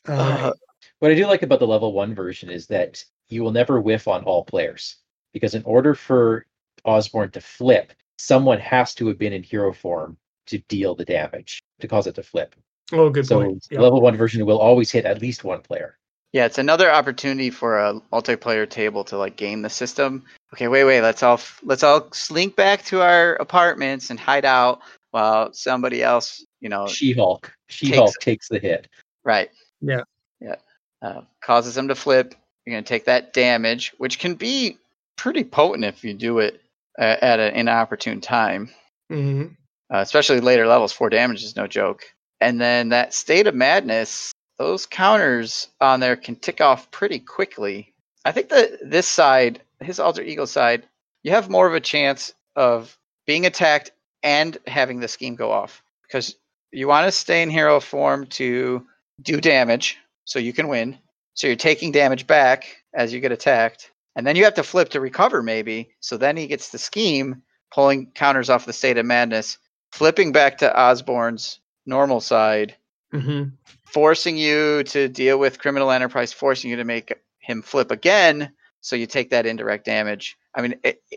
uh, 0.08 0.12
Uh, 0.12 0.52
What 0.98 1.10
I 1.10 1.14
do 1.14 1.26
like 1.26 1.42
about 1.42 1.58
the 1.60 1.66
level 1.66 1.92
one 1.92 2.14
version 2.14 2.48
is 2.50 2.66
that 2.68 3.02
you 3.28 3.42
will 3.42 3.50
never 3.52 3.80
whiff 3.80 4.06
on 4.08 4.24
all 4.24 4.44
players 4.44 4.96
because 5.32 5.54
in 5.54 5.62
order 5.64 5.94
for 5.94 6.46
Osborn 6.84 7.30
to 7.32 7.40
flip, 7.40 7.92
someone 8.18 8.60
has 8.60 8.94
to 8.94 9.06
have 9.08 9.18
been 9.18 9.32
in 9.32 9.42
hero 9.42 9.72
form 9.72 10.16
to 10.46 10.58
deal 10.68 10.94
the 10.94 11.04
damage 11.04 11.62
to 11.80 11.88
cause 11.88 12.06
it 12.06 12.14
to 12.16 12.22
flip. 12.22 12.54
oh, 12.92 13.10
good 13.10 13.26
so 13.26 13.40
point. 13.40 13.62
the 13.68 13.74
Yep. 13.76 13.82
level 13.82 14.00
one 14.00 14.16
version 14.16 14.44
will 14.46 14.58
always 14.58 14.90
hit 14.90 15.04
at 15.04 15.20
least 15.20 15.44
one 15.44 15.60
player. 15.62 15.98
yeah, 16.32 16.46
it's 16.46 16.58
another 16.58 16.90
opportunity 16.90 17.50
for 17.50 17.78
a 17.78 18.00
multiplayer 18.12 18.68
table 18.68 19.04
to 19.04 19.16
like 19.18 19.36
game 19.36 19.62
the 19.62 19.70
system. 19.70 20.24
Okay, 20.54 20.68
wait, 20.68 20.84
wait. 20.84 21.00
Let's 21.02 21.22
all 21.22 21.40
let's 21.62 21.82
all 21.82 22.08
slink 22.12 22.54
back 22.56 22.84
to 22.86 23.00
our 23.02 23.34
apartments 23.36 24.10
and 24.10 24.18
hide 24.20 24.44
out 24.44 24.80
while 25.12 25.52
somebody 25.52 26.02
else, 26.02 26.44
you 26.60 26.68
know, 26.68 26.86
She-Hulk. 26.86 27.52
She-Hulk 27.68 28.14
takes 28.20 28.48
the 28.48 28.58
hit. 28.58 28.88
right? 29.24 29.50
Yeah. 29.82 30.02
yeah, 30.40 30.56
uh, 31.02 31.22
causes 31.42 31.74
them 31.74 31.88
to 31.88 31.94
flip. 31.94 32.34
You're 32.64 32.76
gonna 32.76 32.84
take 32.86 33.06
that 33.06 33.32
damage, 33.32 33.92
which 33.98 34.18
can 34.18 34.34
be 34.34 34.78
pretty 35.16 35.44
potent 35.44 35.84
if 35.84 36.04
you 36.04 36.14
do 36.14 36.38
it 36.38 36.60
uh, 36.98 37.16
at 37.20 37.40
an 37.40 37.54
inopportune 37.54 38.20
time. 38.20 38.70
Mhm. 39.10 39.56
uh, 39.92 39.98
especially 39.98 40.40
later 40.40 40.66
levels. 40.66 40.92
Four 40.92 41.10
damage 41.10 41.42
is 41.44 41.54
no 41.56 41.66
joke. 41.66 42.02
And 42.40 42.58
then 42.60 42.88
that 42.90 43.12
state 43.12 43.46
of 43.46 43.54
madness, 43.54 44.32
those 44.58 44.86
counters 44.86 45.68
on 45.82 46.00
there 46.00 46.16
can 46.16 46.36
tick 46.36 46.62
off 46.62 46.90
pretty 46.90 47.18
quickly. 47.18 47.92
I 48.24 48.32
think 48.32 48.48
that 48.48 48.78
this 48.82 49.06
side, 49.06 49.60
his 49.80 50.00
alter 50.00 50.22
ego 50.22 50.46
side, 50.46 50.88
you 51.24 51.32
have 51.32 51.50
more 51.50 51.66
of 51.66 51.74
a 51.74 51.80
chance 51.80 52.32
of 52.56 52.96
being 53.26 53.44
attacked 53.44 53.90
and 54.22 54.56
having 54.66 55.00
the 55.00 55.08
scheme 55.08 55.34
go 55.34 55.50
off 55.52 55.82
because 56.04 56.36
you 56.70 56.88
want 56.88 57.06
to 57.06 57.12
stay 57.12 57.42
in 57.42 57.50
hero 57.50 57.78
form 57.80 58.26
to 58.28 58.86
do 59.22 59.40
damage 59.40 59.98
so 60.24 60.38
you 60.38 60.52
can 60.52 60.68
win. 60.68 60.98
So 61.34 61.46
you're 61.46 61.56
taking 61.56 61.92
damage 61.92 62.26
back 62.26 62.66
as 62.94 63.12
you 63.12 63.20
get 63.20 63.32
attacked. 63.32 63.90
And 64.14 64.26
then 64.26 64.36
you 64.36 64.44
have 64.44 64.54
to 64.54 64.62
flip 64.62 64.90
to 64.90 65.00
recover, 65.00 65.42
maybe. 65.42 65.90
So 66.00 66.16
then 66.16 66.36
he 66.36 66.46
gets 66.46 66.68
the 66.68 66.78
scheme, 66.78 67.42
pulling 67.72 68.10
counters 68.12 68.50
off 68.50 68.66
the 68.66 68.72
state 68.72 68.98
of 68.98 69.06
madness, 69.06 69.58
flipping 69.90 70.32
back 70.32 70.58
to 70.58 70.78
Osborn's 70.78 71.60
normal 71.86 72.20
side, 72.20 72.76
Mhm. 73.12 73.52
forcing 73.86 74.36
you 74.36 74.82
to 74.84 75.08
deal 75.08 75.38
with 75.38 75.58
criminal 75.58 75.90
enterprise, 75.90 76.32
forcing 76.32 76.70
you 76.70 76.76
to 76.76 76.84
make 76.84 77.12
him 77.38 77.62
flip 77.62 77.90
again. 77.90 78.52
So 78.80 78.96
you 78.96 79.06
take 79.06 79.30
that 79.30 79.46
indirect 79.46 79.84
damage. 79.84 80.36
I 80.54 80.60
mean, 80.60 80.74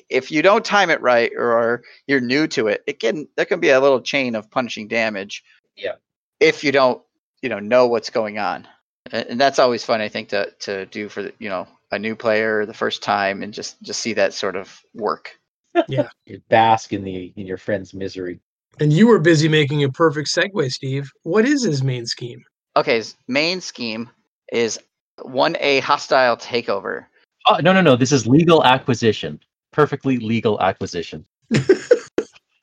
if 0.09 0.31
you 0.31 0.41
don't 0.41 0.63
time 0.63 0.89
it 0.89 1.01
right 1.01 1.31
or 1.35 1.83
you're 2.07 2.21
new 2.21 2.47
to 2.47 2.67
it, 2.67 2.83
it 2.87 2.99
can 2.99 3.27
there 3.35 3.45
can 3.45 3.59
be 3.59 3.69
a 3.69 3.79
little 3.81 4.01
chain 4.01 4.35
of 4.35 4.49
punishing 4.49 4.87
damage. 4.87 5.43
Yeah. 5.75 5.95
If 6.39 6.63
you 6.63 6.71
don't, 6.71 7.01
you 7.45 7.49
know, 7.49 7.59
know 7.59 7.85
what's 7.85 8.09
going 8.09 8.39
on, 8.39 8.67
and 9.11 9.27
and 9.27 9.39
that's 9.39 9.59
always 9.59 9.83
fun, 9.83 10.01
I 10.01 10.09
think, 10.09 10.29
to 10.29 10.51
to 10.61 10.87
do 10.87 11.07
for 11.09 11.21
the, 11.21 11.33
you 11.37 11.47
know 11.47 11.67
a 11.91 11.99
new 11.99 12.15
player 12.15 12.65
the 12.65 12.73
first 12.73 13.03
time 13.03 13.43
and 13.43 13.53
just 13.53 13.79
just 13.83 14.01
see 14.01 14.13
that 14.13 14.33
sort 14.33 14.55
of 14.55 14.81
work. 14.95 15.39
Yeah, 15.89 16.07
you 16.25 16.41
bask 16.49 16.93
in 16.93 17.03
the 17.03 17.31
in 17.35 17.45
your 17.45 17.57
friend's 17.57 17.93
misery. 17.93 18.39
And 18.79 18.91
you 18.91 19.07
were 19.07 19.19
busy 19.19 19.47
making 19.47 19.83
a 19.83 19.91
perfect 19.91 20.29
segue, 20.29 20.71
Steve. 20.71 21.11
What 21.23 21.45
is 21.45 21.63
his 21.63 21.83
main 21.83 22.05
scheme? 22.05 22.43
Okay, 22.77 22.95
his 22.95 23.15
main 23.27 23.61
scheme 23.61 24.09
is 24.51 24.79
one 25.21 25.55
A 25.59 25.81
hostile 25.81 26.37
takeover. 26.37 27.05
Oh, 27.45 27.57
no, 27.61 27.73
no, 27.73 27.81
no. 27.81 27.95
This 27.95 28.11
is 28.11 28.25
legal 28.25 28.63
acquisition. 28.63 29.39
Perfectly 29.71 30.17
legal 30.17 30.59
acquisition. 30.61 31.25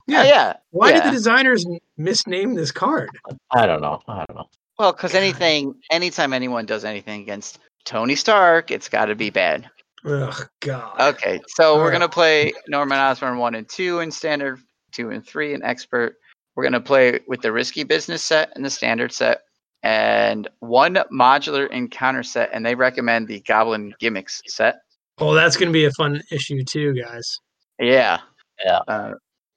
Yeah, 0.07 0.19
oh, 0.19 0.23
yeah. 0.23 0.53
Why 0.71 0.91
did 0.91 1.03
the 1.05 1.11
designers 1.11 1.65
misname 1.97 2.55
this 2.55 2.71
card? 2.71 3.09
I 3.51 3.65
don't 3.65 3.81
know. 3.81 4.01
I 4.07 4.25
don't 4.25 4.35
know. 4.35 4.49
Well, 4.79 4.91
because 4.91 5.13
anything, 5.13 5.75
anytime 5.91 6.33
anyone 6.33 6.65
does 6.65 6.83
anything 6.83 7.21
against 7.21 7.59
Tony 7.85 8.15
Stark, 8.15 8.71
it's 8.71 8.89
got 8.89 9.05
to 9.05 9.15
be 9.15 9.29
bad. 9.29 9.69
Ugh, 10.05 10.49
God. 10.61 10.99
Okay, 11.15 11.39
so 11.47 11.75
we're 11.75 11.83
Alright. 11.83 11.93
gonna 11.93 12.09
play 12.09 12.51
Norman 12.67 12.97
Osborn 12.97 13.37
one 13.37 13.55
and 13.55 13.69
two 13.69 13.99
in 13.99 14.11
standard, 14.11 14.59
two 14.91 15.11
and 15.11 15.25
three 15.25 15.53
in 15.53 15.63
expert. 15.63 16.15
We're 16.55 16.63
gonna 16.63 16.81
play 16.81 17.19
with 17.27 17.41
the 17.41 17.51
risky 17.53 17.83
business 17.83 18.21
set 18.21 18.51
and 18.55 18.65
the 18.65 18.69
standard 18.69 19.13
set, 19.13 19.43
and 19.81 20.47
one 20.59 20.95
modular 21.11 21.69
encounter 21.69 22.23
set. 22.23 22.49
And 22.51 22.65
they 22.65 22.75
recommend 22.75 23.27
the 23.27 23.39
Goblin 23.41 23.93
gimmicks 23.99 24.41
set. 24.47 24.79
Oh, 25.19 25.33
that's 25.33 25.55
going 25.55 25.69
to 25.69 25.73
be 25.73 25.85
a 25.85 25.91
fun 25.91 26.21
issue 26.31 26.63
too, 26.63 26.93
guys. 26.93 27.37
Yeah, 27.79 28.19
Yeah. 28.65 28.79
Uh, 28.87 29.13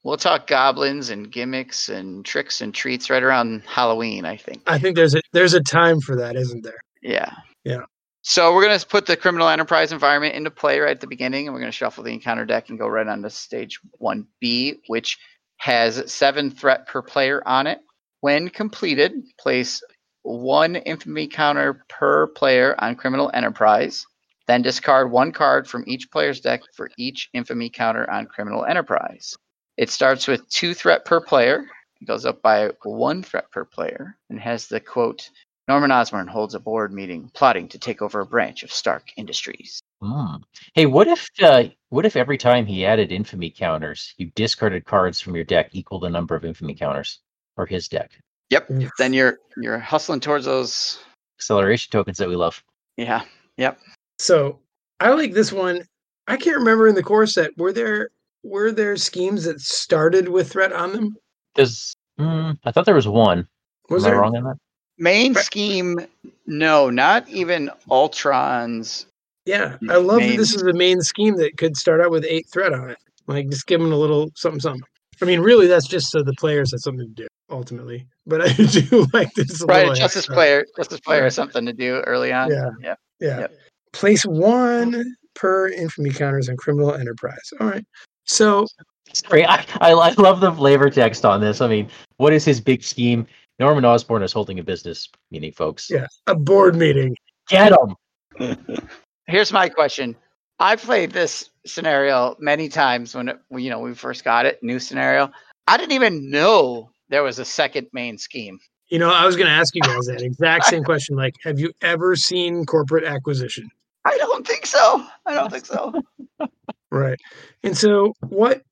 we'll 0.07 0.16
talk 0.16 0.47
goblins 0.47 1.11
and 1.11 1.33
gimmicks 1.33 1.88
and 1.88 2.25
tricks 2.25 2.61
and 2.61 2.73
treats 2.73 3.11
right 3.11 3.25
around 3.25 3.62
Halloween. 3.66 4.25
I 4.25 4.37
think. 4.37 4.62
I 4.66 4.79
think 4.79 4.97
there's 4.97 5.14
a 5.14 5.21
there's 5.33 5.53
a 5.53 5.61
time 5.61 6.01
for 6.01 6.16
that, 6.16 6.37
isn't 6.37 6.62
there? 6.62 6.81
Yeah. 7.03 7.33
Yeah. 7.64 7.83
So 8.23 8.55
we're 8.55 8.62
gonna 8.62 8.81
put 8.88 9.07
the 9.07 9.16
criminal 9.16 9.49
enterprise 9.49 9.92
environment 9.92 10.35
into 10.35 10.51
play 10.51 10.79
right 10.79 10.92
at 10.92 11.01
the 11.01 11.07
beginning, 11.09 11.47
and 11.47 11.55
we're 11.55 11.61
gonna 11.61 11.73
shuffle 11.73 12.05
the 12.05 12.12
encounter 12.12 12.47
deck 12.47 12.69
and 12.69 12.79
go 12.79 12.87
right 12.87 13.07
on 13.07 13.23
to 13.23 13.31
stage 13.31 13.81
one 13.99 14.27
B, 14.40 14.81
which 14.87 15.19
has 15.59 16.11
seven 16.11 16.51
threat 16.51 16.87
per 16.87 17.03
player 17.03 17.42
on 17.47 17.66
it. 17.66 17.81
When 18.21 18.49
completed, 18.49 19.12
place 19.38 19.83
one 20.23 20.77
infamy 20.77 21.27
counter 21.29 21.85
per 21.88 22.29
player 22.29 22.75
on 22.79 22.95
criminal 22.95 23.31
enterprise. 23.35 24.07
Then 24.47 24.62
discard 24.62 25.11
one 25.11 25.33
card 25.33 25.69
from 25.69 25.83
each 25.88 26.11
player's 26.12 26.40
deck 26.40 26.62
for 26.73 26.88
each 26.97 27.29
infamy 27.33 27.69
counter 27.69 28.09
on 28.09 28.27
criminal 28.27 28.64
enterprise. 28.64 29.37
It 29.76 29.90
starts 29.90 30.26
with 30.26 30.48
two 30.48 30.74
threat 30.74 31.04
per 31.04 31.20
player. 31.20 31.66
It 32.00 32.06
goes 32.06 32.26
up 32.26 32.42
by 32.42 32.70
one 32.84 33.22
threat 33.22 33.50
per 33.50 33.64
player 33.64 34.16
and 34.30 34.40
has 34.40 34.66
the 34.66 34.80
quote 34.80 35.30
Norman 35.68 35.90
Osborn 35.90 36.28
holds 36.28 36.54
a 36.54 36.60
board 36.60 36.92
meeting 36.92 37.30
plotting 37.34 37.68
to 37.68 37.78
take 37.78 38.00
over 38.00 38.20
a 38.20 38.26
branch 38.26 38.62
of 38.62 38.72
Stark 38.72 39.08
Industries. 39.16 39.80
Hmm. 40.00 40.36
Hey, 40.74 40.86
what 40.86 41.08
if 41.08 41.28
uh, 41.42 41.64
what 41.88 42.06
if 42.06 42.16
every 42.16 42.38
time 42.38 42.66
he 42.66 42.86
added 42.86 43.10
infamy 43.10 43.50
counters, 43.50 44.14
you 44.16 44.30
discarded 44.34 44.84
cards 44.84 45.20
from 45.20 45.34
your 45.34 45.44
deck 45.44 45.70
equal 45.72 45.98
the 45.98 46.10
number 46.10 46.36
of 46.36 46.44
infamy 46.44 46.74
counters 46.74 47.20
or 47.56 47.66
his 47.66 47.88
deck? 47.88 48.12
Yep. 48.50 48.70
Oof. 48.70 48.90
Then 48.98 49.12
you're 49.12 49.40
you're 49.56 49.78
hustling 49.78 50.20
towards 50.20 50.44
those. 50.44 51.02
Acceleration 51.38 51.90
tokens 51.90 52.18
that 52.18 52.28
we 52.28 52.36
love. 52.36 52.62
Yeah. 52.96 53.22
Yep. 53.56 53.78
So 54.18 54.60
I 55.00 55.10
like 55.10 55.32
this 55.32 55.52
one. 55.52 55.82
I 56.28 56.36
can't 56.36 56.56
remember 56.58 56.88
in 56.88 56.94
the 56.94 57.02
core 57.02 57.26
set 57.26 57.56
were 57.58 57.72
there 57.72 58.10
were 58.46 58.72
there 58.72 58.96
schemes 58.96 59.44
that 59.44 59.61
started 59.61 60.28
with 60.28 60.52
threat 60.52 60.72
on 60.72 60.92
them? 60.92 61.16
There's, 61.54 61.94
hmm, 62.18 62.52
I 62.64 62.72
thought 62.72 62.87
there 62.87 62.94
was 62.94 63.09
one. 63.09 63.48
Was 63.90 64.04
Am 64.04 64.11
there? 64.11 64.18
I 64.18 64.22
wrong 64.22 64.37
on 64.37 64.44
that? 64.44 64.56
Main 64.98 65.35
Right. 65.35 65.44
scheme, 65.44 65.98
no, 66.46 66.88
not 66.90 67.28
even 67.28 67.70
Ultron's. 67.90 69.06
Yeah, 69.44 69.76
I 69.88 69.96
love 69.96 70.20
that 70.20 70.37
this 70.37 70.54
is 70.54 70.62
a 70.62 70.72
main 70.72 71.00
scheme 71.02 71.37
that 71.37 71.56
could 71.56 71.76
start 71.76 72.00
out 72.00 72.11
with 72.11 72.24
eight 72.28 72.48
threat 72.48 72.72
on 72.72 72.90
it. 72.90 72.98
Like 73.28 73.48
just 73.48 73.66
give 73.66 73.80
them 73.80 73.92
a 73.92 73.96
little 73.96 74.30
something 74.35 74.61
something. 74.61 74.82
I 75.22 75.24
mean, 75.24 75.40
really, 75.40 75.66
that's 75.66 75.87
just 75.87 76.11
so 76.11 76.22
the 76.22 76.32
players 76.38 76.72
have 76.72 76.80
something 76.80 77.06
to 77.06 77.14
do 77.22 77.26
ultimately. 77.50 78.06
But 78.26 78.40
I 78.42 78.48
do 78.54 79.06
like 79.12 79.32
this. 79.35 79.62
Right, 79.62 79.80
little 79.82 79.94
Justice 79.94 80.22
extra. 80.22 80.35
Player. 80.35 80.66
Justice 80.76 81.00
Player 81.00 81.22
has 81.24 81.35
something 81.35 81.64
to 81.66 81.72
do 81.72 82.00
early 82.06 82.32
on. 82.32 82.50
Yeah. 82.50 82.70
Yeah. 82.80 82.94
Yeah. 83.20 83.38
Yep. 83.40 83.52
Place 83.92 84.24
one 84.24 85.14
per 85.35 85.68
infamy 85.68 86.11
counters 86.11 86.48
on 86.48 86.56
criminal 86.56 86.94
enterprise. 86.94 87.52
All 87.61 87.68
right. 87.68 87.85
So 88.26 88.66
Sorry, 89.12 89.46
I, 89.46 89.64
I 89.80 89.92
I 89.92 90.10
love 90.18 90.40
the 90.40 90.52
flavor 90.52 90.90
text 90.90 91.24
on 91.24 91.40
this. 91.40 91.60
I 91.60 91.68
mean, 91.68 91.88
what 92.18 92.32
is 92.32 92.44
his 92.44 92.60
big 92.60 92.82
scheme? 92.82 93.26
Norman 93.58 93.84
Osborn 93.84 94.22
is 94.22 94.32
holding 94.32 94.58
a 94.58 94.62
business 94.62 95.08
meeting, 95.30 95.52
folks. 95.52 95.88
Yeah, 95.88 96.06
a 96.26 96.34
board 96.34 96.76
meeting. 96.76 97.16
Get 97.48 97.72
him. 97.72 98.58
Here's 99.26 99.52
my 99.52 99.68
question. 99.68 100.16
I 100.58 100.76
played 100.76 101.12
this 101.12 101.50
scenario 101.64 102.36
many 102.38 102.68
times 102.68 103.14
when 103.14 103.28
it, 103.28 103.38
when, 103.48 103.62
you 103.62 103.70
know 103.70 103.80
we 103.80 103.94
first 103.94 104.24
got 104.24 104.44
it, 104.44 104.62
new 104.62 104.78
scenario. 104.78 105.30
I 105.66 105.76
didn't 105.76 105.92
even 105.92 106.30
know 106.30 106.90
there 107.08 107.22
was 107.22 107.38
a 107.38 107.44
second 107.44 107.88
main 107.92 108.18
scheme. 108.18 108.58
You 108.88 108.98
know, 108.98 109.10
I 109.10 109.26
was 109.26 109.34
going 109.34 109.46
to 109.48 109.52
ask 109.52 109.74
you 109.74 109.80
guys 109.80 110.06
that 110.06 110.22
exact 110.22 110.66
same 110.66 110.84
question. 110.84 111.16
Like, 111.16 111.34
have 111.42 111.58
you 111.58 111.72
ever 111.82 112.14
seen 112.14 112.64
corporate 112.66 113.02
acquisition? 113.02 113.68
I 114.04 114.16
don't 114.16 114.46
think 114.46 114.64
so. 114.64 115.04
I 115.24 115.34
don't 115.34 115.50
think 115.50 115.66
so. 115.66 115.92
Right. 116.90 117.18
And 117.62 117.77
so, 117.77 118.12
what 118.29 118.62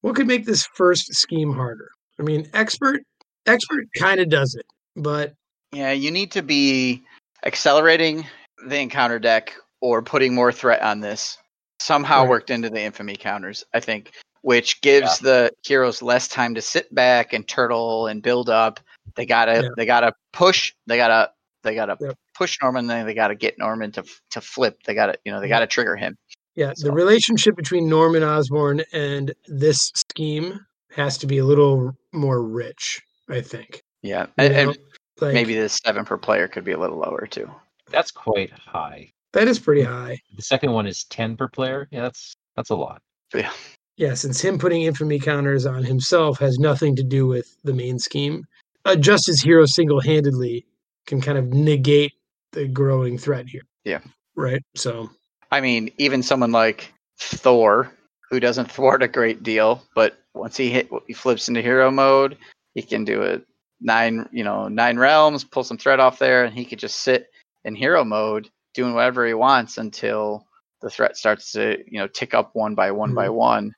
what 0.00 0.16
could 0.16 0.26
make 0.26 0.46
this 0.46 0.66
first 0.74 1.12
scheme 1.14 1.52
harder? 1.52 1.88
I 2.18 2.22
mean, 2.22 2.48
expert 2.54 3.02
expert 3.46 3.84
kind 3.98 4.20
of 4.20 4.28
does 4.28 4.54
it, 4.54 4.66
but 4.96 5.34
Yeah, 5.72 5.92
you 5.92 6.10
need 6.10 6.30
to 6.32 6.42
be 6.42 7.02
accelerating 7.44 8.26
the 8.66 8.78
encounter 8.78 9.18
deck 9.18 9.54
or 9.80 10.02
putting 10.02 10.34
more 10.34 10.52
threat 10.52 10.82
on 10.82 11.00
this. 11.00 11.38
Somehow 11.80 12.20
Right. 12.22 12.30
worked 12.30 12.50
into 12.50 12.70
the 12.70 12.80
infamy 12.80 13.16
counters, 13.16 13.64
I 13.74 13.80
think, 13.80 14.12
which 14.42 14.80
gives 14.82 15.18
the 15.18 15.50
heroes 15.66 16.00
less 16.02 16.28
time 16.28 16.54
to 16.54 16.62
sit 16.62 16.94
back 16.94 17.32
and 17.32 17.46
turtle 17.48 18.06
and 18.06 18.22
build 18.22 18.48
up. 18.48 18.80
They 19.16 19.26
gotta 19.26 19.62
Yeah. 19.62 19.68
they 19.76 19.86
gotta 19.86 20.12
push. 20.32 20.72
They 20.86 20.96
gotta 20.96 21.32
they 21.64 21.74
gotta 21.74 21.96
Yep. 22.00 22.14
push 22.36 22.58
Norman. 22.62 22.86
Then 22.86 23.06
they 23.06 23.14
gotta 23.14 23.34
get 23.34 23.58
Norman 23.58 23.90
to 23.92 24.04
to 24.30 24.40
flip. 24.40 24.82
They 24.84 24.94
gotta 24.94 25.16
you 25.24 25.32
know 25.32 25.40
they 25.40 25.46
Yeah. 25.48 25.56
gotta 25.56 25.66
trigger 25.66 25.96
him. 25.96 26.16
Yeah, 26.54 26.72
So- 26.76 26.88
the 26.88 26.92
relationship 26.92 27.56
between 27.56 27.88
Norman 27.88 28.22
Osborn 28.22 28.82
and 28.92 29.34
this 29.46 29.90
scheme 29.94 30.58
has 30.94 31.16
to 31.18 31.26
be 31.26 31.38
a 31.38 31.44
little 31.44 31.92
more 32.12 32.42
rich. 32.42 33.00
I 33.28 33.40
think. 33.40 33.82
Yeah, 34.02 34.22
You 34.26 34.32
and, 34.44 34.54
and 34.54 34.78
Like, 35.20 35.32
maybe 35.34 35.54
the 35.54 35.68
seven 35.68 36.04
per 36.04 36.18
player 36.18 36.48
could 36.48 36.64
be 36.64 36.72
a 36.72 36.78
little 36.78 36.98
lower 36.98 37.26
too. 37.30 37.50
That's 37.90 38.10
quite 38.10 38.50
high. 38.52 39.10
that 39.32 39.48
is 39.48 39.58
pretty 39.58 39.82
high. 39.82 40.18
The 40.36 40.42
second 40.42 40.72
one 40.72 40.86
is 40.86 41.04
ten 41.04 41.36
per 41.36 41.48
player. 41.48 41.88
Yeah, 41.90 42.02
that's 42.02 42.34
that's 42.56 42.70
a 42.70 42.74
lot. 42.76 43.00
Yeah, 43.34 43.50
Yeah, 43.96 44.12
since 44.14 44.40
him 44.40 44.58
putting 44.58 44.82
infamy 44.82 45.18
counters 45.18 45.64
on 45.64 45.84
himself 45.84 46.38
has 46.40 46.58
nothing 46.58 46.94
to 46.96 47.02
do 47.02 47.26
with 47.26 47.56
the 47.64 47.72
main 47.72 47.98
scheme. 47.98 48.44
Uh, 48.84 48.96
just 48.96 49.28
as 49.28 49.40
hero 49.40 49.64
single 49.64 50.00
handedly 50.00 50.66
can 51.06 51.20
kind 51.20 51.38
of 51.38 51.46
negate 51.48 52.12
the 52.52 52.66
growing 52.68 53.16
threat 53.16 53.46
here. 53.48 53.62
Yeah. 53.84 54.00
Right. 54.36 54.60
So 54.74 55.08
I 55.52 55.60
mean, 55.60 55.90
even 55.98 56.22
someone 56.22 56.50
like 56.50 56.92
Thor, 57.20 57.92
who 58.30 58.40
doesn't 58.40 58.72
thwart 58.72 59.02
a 59.02 59.08
great 59.08 59.42
deal, 59.42 59.82
but 59.94 60.18
once 60.34 60.56
he 60.56 60.70
hit, 60.70 60.90
he 61.06 61.12
flips 61.12 61.48
into 61.48 61.60
hero 61.60 61.90
mode, 61.90 62.38
he 62.74 62.82
can 62.82 63.04
do 63.04 63.20
it 63.22 63.46
nine, 63.80 64.26
you 64.32 64.42
know, 64.42 64.68
nine 64.68 64.98
realms, 64.98 65.44
pull 65.44 65.62
some 65.62 65.76
threat 65.76 66.00
off 66.00 66.18
there, 66.18 66.44
and 66.44 66.54
he 66.54 66.64
could 66.64 66.78
just 66.78 67.02
sit 67.02 67.26
in 67.64 67.74
hero 67.74 68.02
mode 68.04 68.48
doing 68.74 68.94
whatever 68.94 69.26
he 69.26 69.34
wants 69.34 69.76
until 69.76 70.46
the 70.80 70.88
threat 70.88 71.16
starts 71.16 71.52
to, 71.52 71.78
you 71.86 71.98
know, 71.98 72.06
tick 72.08 72.32
up 72.32 72.50
one 72.54 72.74
by 72.74 72.90
one 72.90 73.14
by 73.14 73.26
hmm. 73.26 73.34
one. 73.34 73.72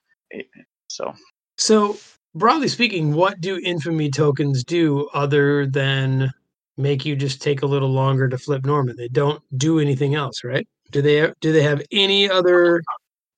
So 0.88 1.12
so 1.58 1.96
broadly 2.34 2.68
speaking, 2.68 3.14
what 3.14 3.40
do 3.40 3.60
infamy 3.64 4.10
tokens 4.10 4.62
do 4.62 5.08
other 5.12 5.66
than 5.66 6.30
make 6.76 7.04
you 7.04 7.16
just 7.16 7.42
take 7.42 7.62
a 7.62 7.66
little 7.66 7.90
longer 7.90 8.28
to 8.28 8.38
flip 8.38 8.64
Norman? 8.64 8.94
They 8.96 9.08
don't 9.08 9.42
do 9.56 9.80
anything 9.80 10.14
else, 10.14 10.44
right? 10.44 10.66
Do 10.90 11.02
they 11.02 11.32
do 11.40 11.52
they 11.52 11.62
have 11.62 11.82
any 11.90 12.30
other 12.30 12.82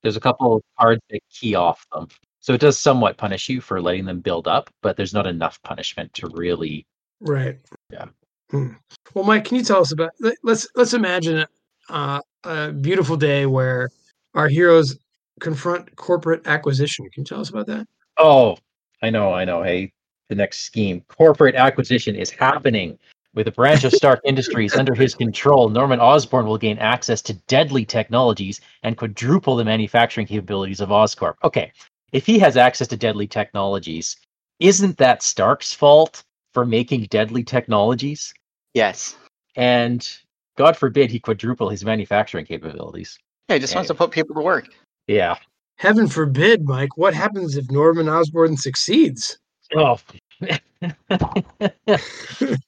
There's 0.02 0.16
a 0.16 0.20
couple 0.20 0.56
of 0.56 0.62
cards 0.78 1.00
that 1.11 1.20
key 1.30 1.54
off 1.54 1.87
them. 1.92 2.09
So 2.40 2.52
it 2.52 2.61
does 2.61 2.78
somewhat 2.78 3.16
punish 3.16 3.48
you 3.48 3.61
for 3.61 3.80
letting 3.80 4.04
them 4.04 4.20
build 4.20 4.46
up, 4.46 4.70
but 4.82 4.96
there's 4.96 5.12
not 5.14 5.26
enough 5.26 5.61
punishment 5.62 6.14
to 6.14 6.28
really 6.35 6.87
Right. 7.20 7.59
Yeah. 7.90 8.06
Hmm. 8.50 8.68
Well, 9.14 9.24
Mike, 9.24 9.46
can 9.46 9.56
you 9.56 9.64
tell 9.64 9.80
us 9.80 9.92
about? 9.92 10.11
let- 10.20 10.37
Let's 10.42 10.68
let's 10.76 10.94
imagine 10.94 11.46
uh, 11.88 12.20
a 12.44 12.72
beautiful 12.72 13.16
day 13.16 13.46
where 13.46 13.90
our 14.35 14.48
heroes 14.48 14.98
confront 15.40 15.94
corporate 15.96 16.46
acquisition. 16.46 17.09
Can 17.11 17.22
you 17.22 17.24
tell 17.24 17.40
us 17.40 17.50
about 17.50 17.66
that? 17.66 17.87
Oh, 18.18 18.59
I 19.02 19.11
know, 19.11 19.32
I 19.32 19.44
know. 19.44 19.62
Hey, 19.62 19.92
the 20.28 20.35
next 20.35 20.61
scheme. 20.61 21.02
Corporate 21.09 21.54
acquisition 21.54 22.14
is 22.14 22.30
happening. 22.30 22.98
With 23.37 23.46
a 23.49 23.53
branch 23.53 23.85
of 23.85 23.92
Stark 23.92 24.20
Industries 24.25 24.75
under 24.75 24.94
his 24.94 25.14
control, 25.14 25.68
Norman 25.68 26.01
Osborn 26.01 26.46
will 26.46 26.57
gain 26.57 26.79
access 26.79 27.20
to 27.20 27.35
deadly 27.49 27.85
technologies 27.85 28.62
and 28.83 28.96
quadruple 28.96 29.57
the 29.57 29.64
manufacturing 29.64 30.27
capabilities 30.27 30.81
of 30.81 30.88
Oscorp. 30.88 31.35
Okay, 31.44 31.70
if 32.12 32.25
he 32.25 32.38
has 32.38 32.57
access 32.57 32.88
to 32.88 32.96
deadly 32.96 33.27
technologies, 33.27 34.16
isn't 34.59 34.96
that 34.96 35.22
Stark's 35.22 35.75
fault 35.75 36.25
for 36.55 36.64
making 36.64 37.03
deadly 37.11 37.44
technologies? 37.44 38.33
yes, 38.72 39.18
And 39.55 40.09
God 40.57 40.75
forbid 40.75 41.11
he 41.11 41.20
quadruple 41.20 41.68
his 41.68 41.85
manufacturing 41.85 42.46
capabilities. 42.46 43.18
yeah, 43.51 43.57
he 43.57 43.61
just 43.61 43.75
wants 43.75 43.88
to 43.88 43.94
put 43.94 44.12
people 44.12 44.35
to 44.35 44.40
work. 44.40 44.68
Yeah. 45.09 45.37
Heaven 45.77 46.09
forbid, 46.09 46.64
Mike. 46.64 46.96
What 46.96 47.12
happens 47.12 47.59
if 47.59 47.70
Norman 47.70 48.09
Osborn 48.09 48.57
succeeds? 48.57 49.37
Oh. 49.77 49.99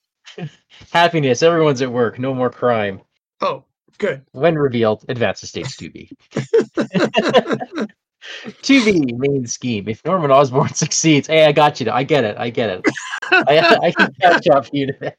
Happiness. 0.93 1.43
Everyone's 1.43 1.83
at 1.83 1.93
work. 1.93 2.19
No 2.19 2.35
more 2.35 2.51
crime. 2.51 3.01
Oh, 3.41 3.65
good. 3.99 4.23
When 4.33 4.57
revealed, 4.57 5.05
advance 5.09 5.41
the 5.41 5.47
stakes 5.47 5.77
to 5.79 5.91
be. 5.91 6.11
To 8.63 8.85
be 8.85 9.13
main 9.15 9.47
scheme. 9.47 9.89
If 9.89 10.05
Norman 10.05 10.31
Osborn 10.31 10.69
succeeds, 10.75 11.29
hey, 11.29 11.45
I 11.47 11.53
got 11.53 11.81
you. 11.81 11.91
I 11.91 12.03
get 12.03 12.25
it. 12.25 12.37
I 12.39 12.51
get 12.51 12.71
it. 12.71 12.83
I, 13.31 13.79
I 13.83 13.91
can 13.93 14.13
catch 14.21 14.49
up 14.49 14.67
to 14.67 14.77
you. 14.77 14.87
today. 14.87 15.15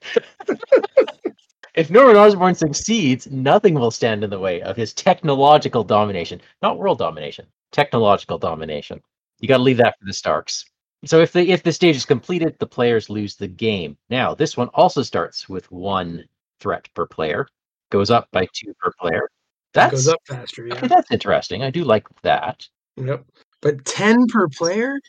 if 1.76 1.90
Norman 1.90 2.16
Osborn 2.16 2.56
succeeds, 2.56 3.30
nothing 3.32 3.74
will 3.74 3.92
stand 3.92 4.24
in 4.24 4.30
the 4.30 4.40
way 4.40 4.62
of 4.62 4.76
his 4.76 4.94
technological 4.94 5.84
domination. 5.84 6.42
Not 6.62 6.78
world 6.78 7.00
domination. 7.00 7.46
Technological 7.72 8.38
domination. 8.38 9.02
You 9.40 9.48
got 9.48 9.58
to 9.58 9.64
leave 9.64 9.78
that 9.78 9.98
for 10.00 10.06
the 10.06 10.14
Starks. 10.14 10.66
So 11.06 11.22
if 11.22 11.32
the 11.32 11.50
if 11.50 11.64
the 11.64 11.72
stage 11.72 11.96
is 11.96 12.06
completed, 12.06 12.56
the 12.60 12.68
players 12.68 13.10
lose 13.10 13.36
the 13.36 13.48
game. 13.48 13.98
Now 14.10 14.36
this 14.36 14.58
one 14.58 14.68
also 14.70 15.02
starts 15.02 15.48
with 15.48 15.72
one 15.72 16.26
threat 16.60 16.90
per 16.94 17.06
player, 17.06 17.48
goes 17.90 18.12
up 18.12 18.28
by 18.32 18.48
two 18.54 18.74
per 18.80 18.92
player. 19.00 19.24
It 19.26 19.32
That's 19.74 19.92
goes 19.92 20.08
up 20.10 20.20
faster. 20.26 20.68
Okay, 20.72 20.88
that's 20.88 21.12
interesting. 21.12 21.64
I 21.64 21.70
do 21.70 21.84
like 21.84 22.08
that. 22.24 22.68
Yep. 22.98 23.24
But 23.62 23.86
ten 23.86 24.26
per 24.28 24.48
player. 24.50 25.00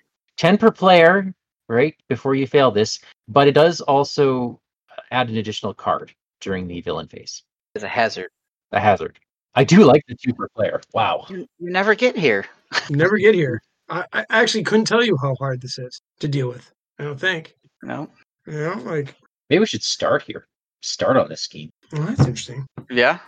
10 0.40 0.56
per 0.56 0.70
player, 0.70 1.34
right? 1.68 1.94
Before 2.08 2.34
you 2.34 2.46
fail 2.46 2.70
this, 2.70 2.98
but 3.28 3.46
it 3.46 3.52
does 3.52 3.82
also 3.82 4.58
uh, 4.90 5.02
add 5.10 5.28
an 5.28 5.36
additional 5.36 5.74
card 5.74 6.14
during 6.40 6.66
the 6.66 6.80
villain 6.80 7.06
phase, 7.06 7.42
As 7.76 7.82
a 7.82 7.88
hazard, 7.88 8.30
a 8.72 8.80
hazard. 8.80 9.20
I 9.54 9.64
do 9.64 9.84
like 9.84 10.02
the 10.08 10.16
two 10.16 10.32
per 10.32 10.48
player. 10.48 10.80
Wow. 10.94 11.26
you, 11.28 11.46
you 11.58 11.70
never 11.70 11.94
get 11.94 12.16
here. 12.16 12.46
Never 12.88 13.18
get 13.18 13.34
here. 13.34 13.60
I, 13.90 14.04
I 14.12 14.24
actually 14.30 14.64
couldn't 14.64 14.86
tell 14.86 15.04
you 15.04 15.16
how 15.20 15.34
hard 15.34 15.60
this 15.60 15.78
is 15.78 16.00
to 16.20 16.28
deal 16.28 16.48
with. 16.48 16.70
I 16.98 17.04
don't 17.04 17.20
think. 17.20 17.54
No, 17.82 18.08
You 18.46 18.52
know, 18.52 18.82
like 18.84 19.14
Maybe 19.48 19.60
we 19.60 19.66
should 19.66 19.82
start 19.82 20.22
here. 20.22 20.46
Start 20.82 21.16
on 21.16 21.28
this 21.28 21.42
scheme. 21.42 21.70
well, 21.92 22.02
that's 22.04 22.20
interesting. 22.20 22.66
Yeah, 22.88 23.18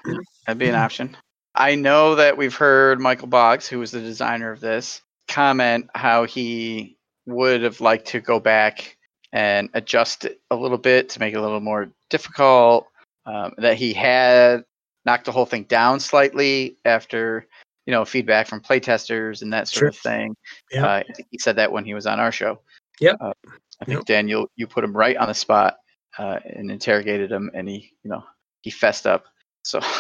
that'd 0.47 0.59
be 0.59 0.69
an 0.69 0.75
option. 0.75 1.17
I 1.55 1.75
know 1.75 2.15
that 2.15 2.37
we've 2.37 2.55
heard 2.55 3.01
Michael 3.01 3.29
Boggs, 3.29 3.67
who 3.67 3.79
was 3.79 3.91
the 3.91 4.01
designer 4.01 4.51
of 4.53 4.61
this, 4.61 5.03
comment 5.29 5.91
how 5.95 6.25
he 6.25 6.97
would 7.27 7.63
have 7.63 7.81
liked 7.81 8.07
to 8.09 8.21
go 8.21 8.41
back 8.41 8.97
and 9.33 9.69
adjust 9.75 10.25
it 10.25 10.41
a 10.51 10.57
little 10.57 10.79
bit 10.79 11.09
to 11.11 11.21
make 11.21 11.35
it 11.35 11.39
a 11.39 11.43
little 11.43 11.61
more 11.61 11.91
difficult. 12.09 12.87
Um, 13.25 13.53
that 13.59 13.77
he 13.77 13.93
had 13.93 14.65
knocked 15.05 15.27
the 15.27 15.33
whole 15.33 15.47
thing 15.47 15.65
down 15.65 16.01
slightly 16.01 16.77
after, 16.85 17.47
you 17.87 17.91
know, 17.93 18.05
feedback 18.05 18.47
from 18.47 18.61
playtesters 18.61 19.43
and 19.43 19.53
that 19.53 19.69
sort 19.69 19.79
Sure. 19.79 19.89
of 19.89 19.97
thing. 19.97 20.37
Yeah. 20.71 20.87
Uh, 20.87 21.03
he 21.31 21.39
said 21.39 21.57
that 21.57 21.73
when 21.73 21.85
he 21.85 21.95
was 21.95 22.07
on 22.07 22.21
our 22.21 22.33
show. 22.33 22.61
Yep. 23.01 23.17
Uh, 23.21 23.33
I 23.81 23.85
think 23.85 23.99
Yep. 24.01 24.05
Daniel, 24.07 24.47
you 24.57 24.67
put 24.67 24.85
him 24.85 24.97
right 24.97 25.17
on 25.17 25.29
the 25.29 25.35
spot 25.35 25.77
uh, 26.19 26.39
and 26.45 26.71
interrogated 26.71 27.33
him, 27.33 27.51
and 27.55 27.69
he, 27.69 27.93
you 28.05 28.11
know, 28.11 28.23
he 28.63 28.71
fessed 28.71 29.07
up. 29.07 29.25
So. 29.65 29.81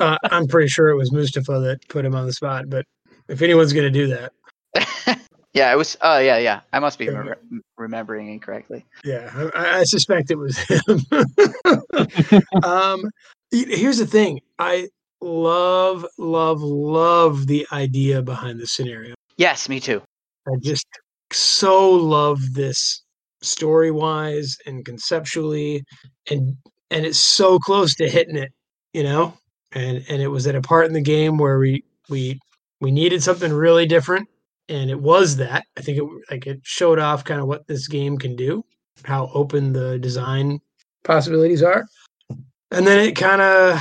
Uh, 0.00 0.16
I'm 0.24 0.48
pretty 0.48 0.66
sure 0.66 0.88
it 0.88 0.96
was 0.96 1.12
Mustafa 1.12 1.60
that 1.60 1.88
put 1.88 2.04
him 2.04 2.16
on 2.16 2.26
the 2.26 2.32
spot, 2.32 2.68
but 2.68 2.84
if 3.28 3.42
anyone's 3.42 3.72
going 3.72 3.84
to 3.84 3.90
do 3.92 4.08
that, 4.08 4.32
yeah, 5.54 5.72
it 5.72 5.76
was. 5.76 5.96
Oh, 6.00 6.18
yeah, 6.18 6.38
yeah. 6.38 6.62
I 6.72 6.80
must 6.80 6.98
be 6.98 7.04
Yeah. 7.04 7.12
remem- 7.12 7.60
remembering 7.78 8.28
incorrectly. 8.28 8.84
yeah, 9.04 9.30
I, 9.54 9.78
I 9.78 9.84
suspect 9.84 10.32
it 10.32 10.34
was 10.34 10.58
him. 10.58 10.98
um, 12.64 13.08
here's 13.52 13.98
the 13.98 14.06
thing: 14.06 14.40
I 14.58 14.88
love, 15.24 16.06
love, 16.18 16.60
love 16.60 17.46
the 17.46 17.66
idea 17.72 18.22
behind 18.22 18.60
the 18.60 18.66
scenario. 18.66 19.14
Yes, 19.36 19.68
me 19.68 19.80
too. 19.80 20.02
I 20.46 20.52
just 20.60 20.86
so 21.32 21.90
love 21.90 22.40
this 22.52 23.02
story 23.42 23.90
wise 23.90 24.56
and 24.66 24.84
conceptually, 24.84 25.82
and 26.30 26.56
and 26.90 27.06
it's 27.06 27.18
so 27.18 27.58
close 27.58 27.94
to 27.96 28.08
hitting 28.08 28.36
it, 28.36 28.52
you 28.92 29.02
know. 29.02 29.34
And 29.72 30.04
and 30.08 30.22
it 30.22 30.28
was 30.28 30.46
at 30.46 30.54
a 30.54 30.60
part 30.60 30.86
in 30.86 30.92
the 30.92 31.00
game 31.00 31.38
where 31.38 31.58
we 31.58 31.82
we 32.08 32.38
we 32.80 32.90
needed 32.92 33.22
something 33.22 33.52
really 33.52 33.86
different, 33.86 34.28
and 34.68 34.90
it 34.90 35.00
was 35.00 35.36
that. 35.36 35.64
I 35.76 35.80
think 35.80 35.98
it 35.98 36.04
like 36.30 36.46
it 36.46 36.60
showed 36.62 36.98
off 36.98 37.24
kind 37.24 37.40
of 37.40 37.48
what 37.48 37.66
this 37.66 37.88
game 37.88 38.18
can 38.18 38.36
do, 38.36 38.64
how 39.04 39.30
open 39.34 39.72
the 39.72 39.98
design 39.98 40.60
possibilities 41.02 41.62
are, 41.62 41.86
and 42.70 42.86
then 42.86 42.98
it 43.00 43.16
kind 43.16 43.40
of 43.40 43.80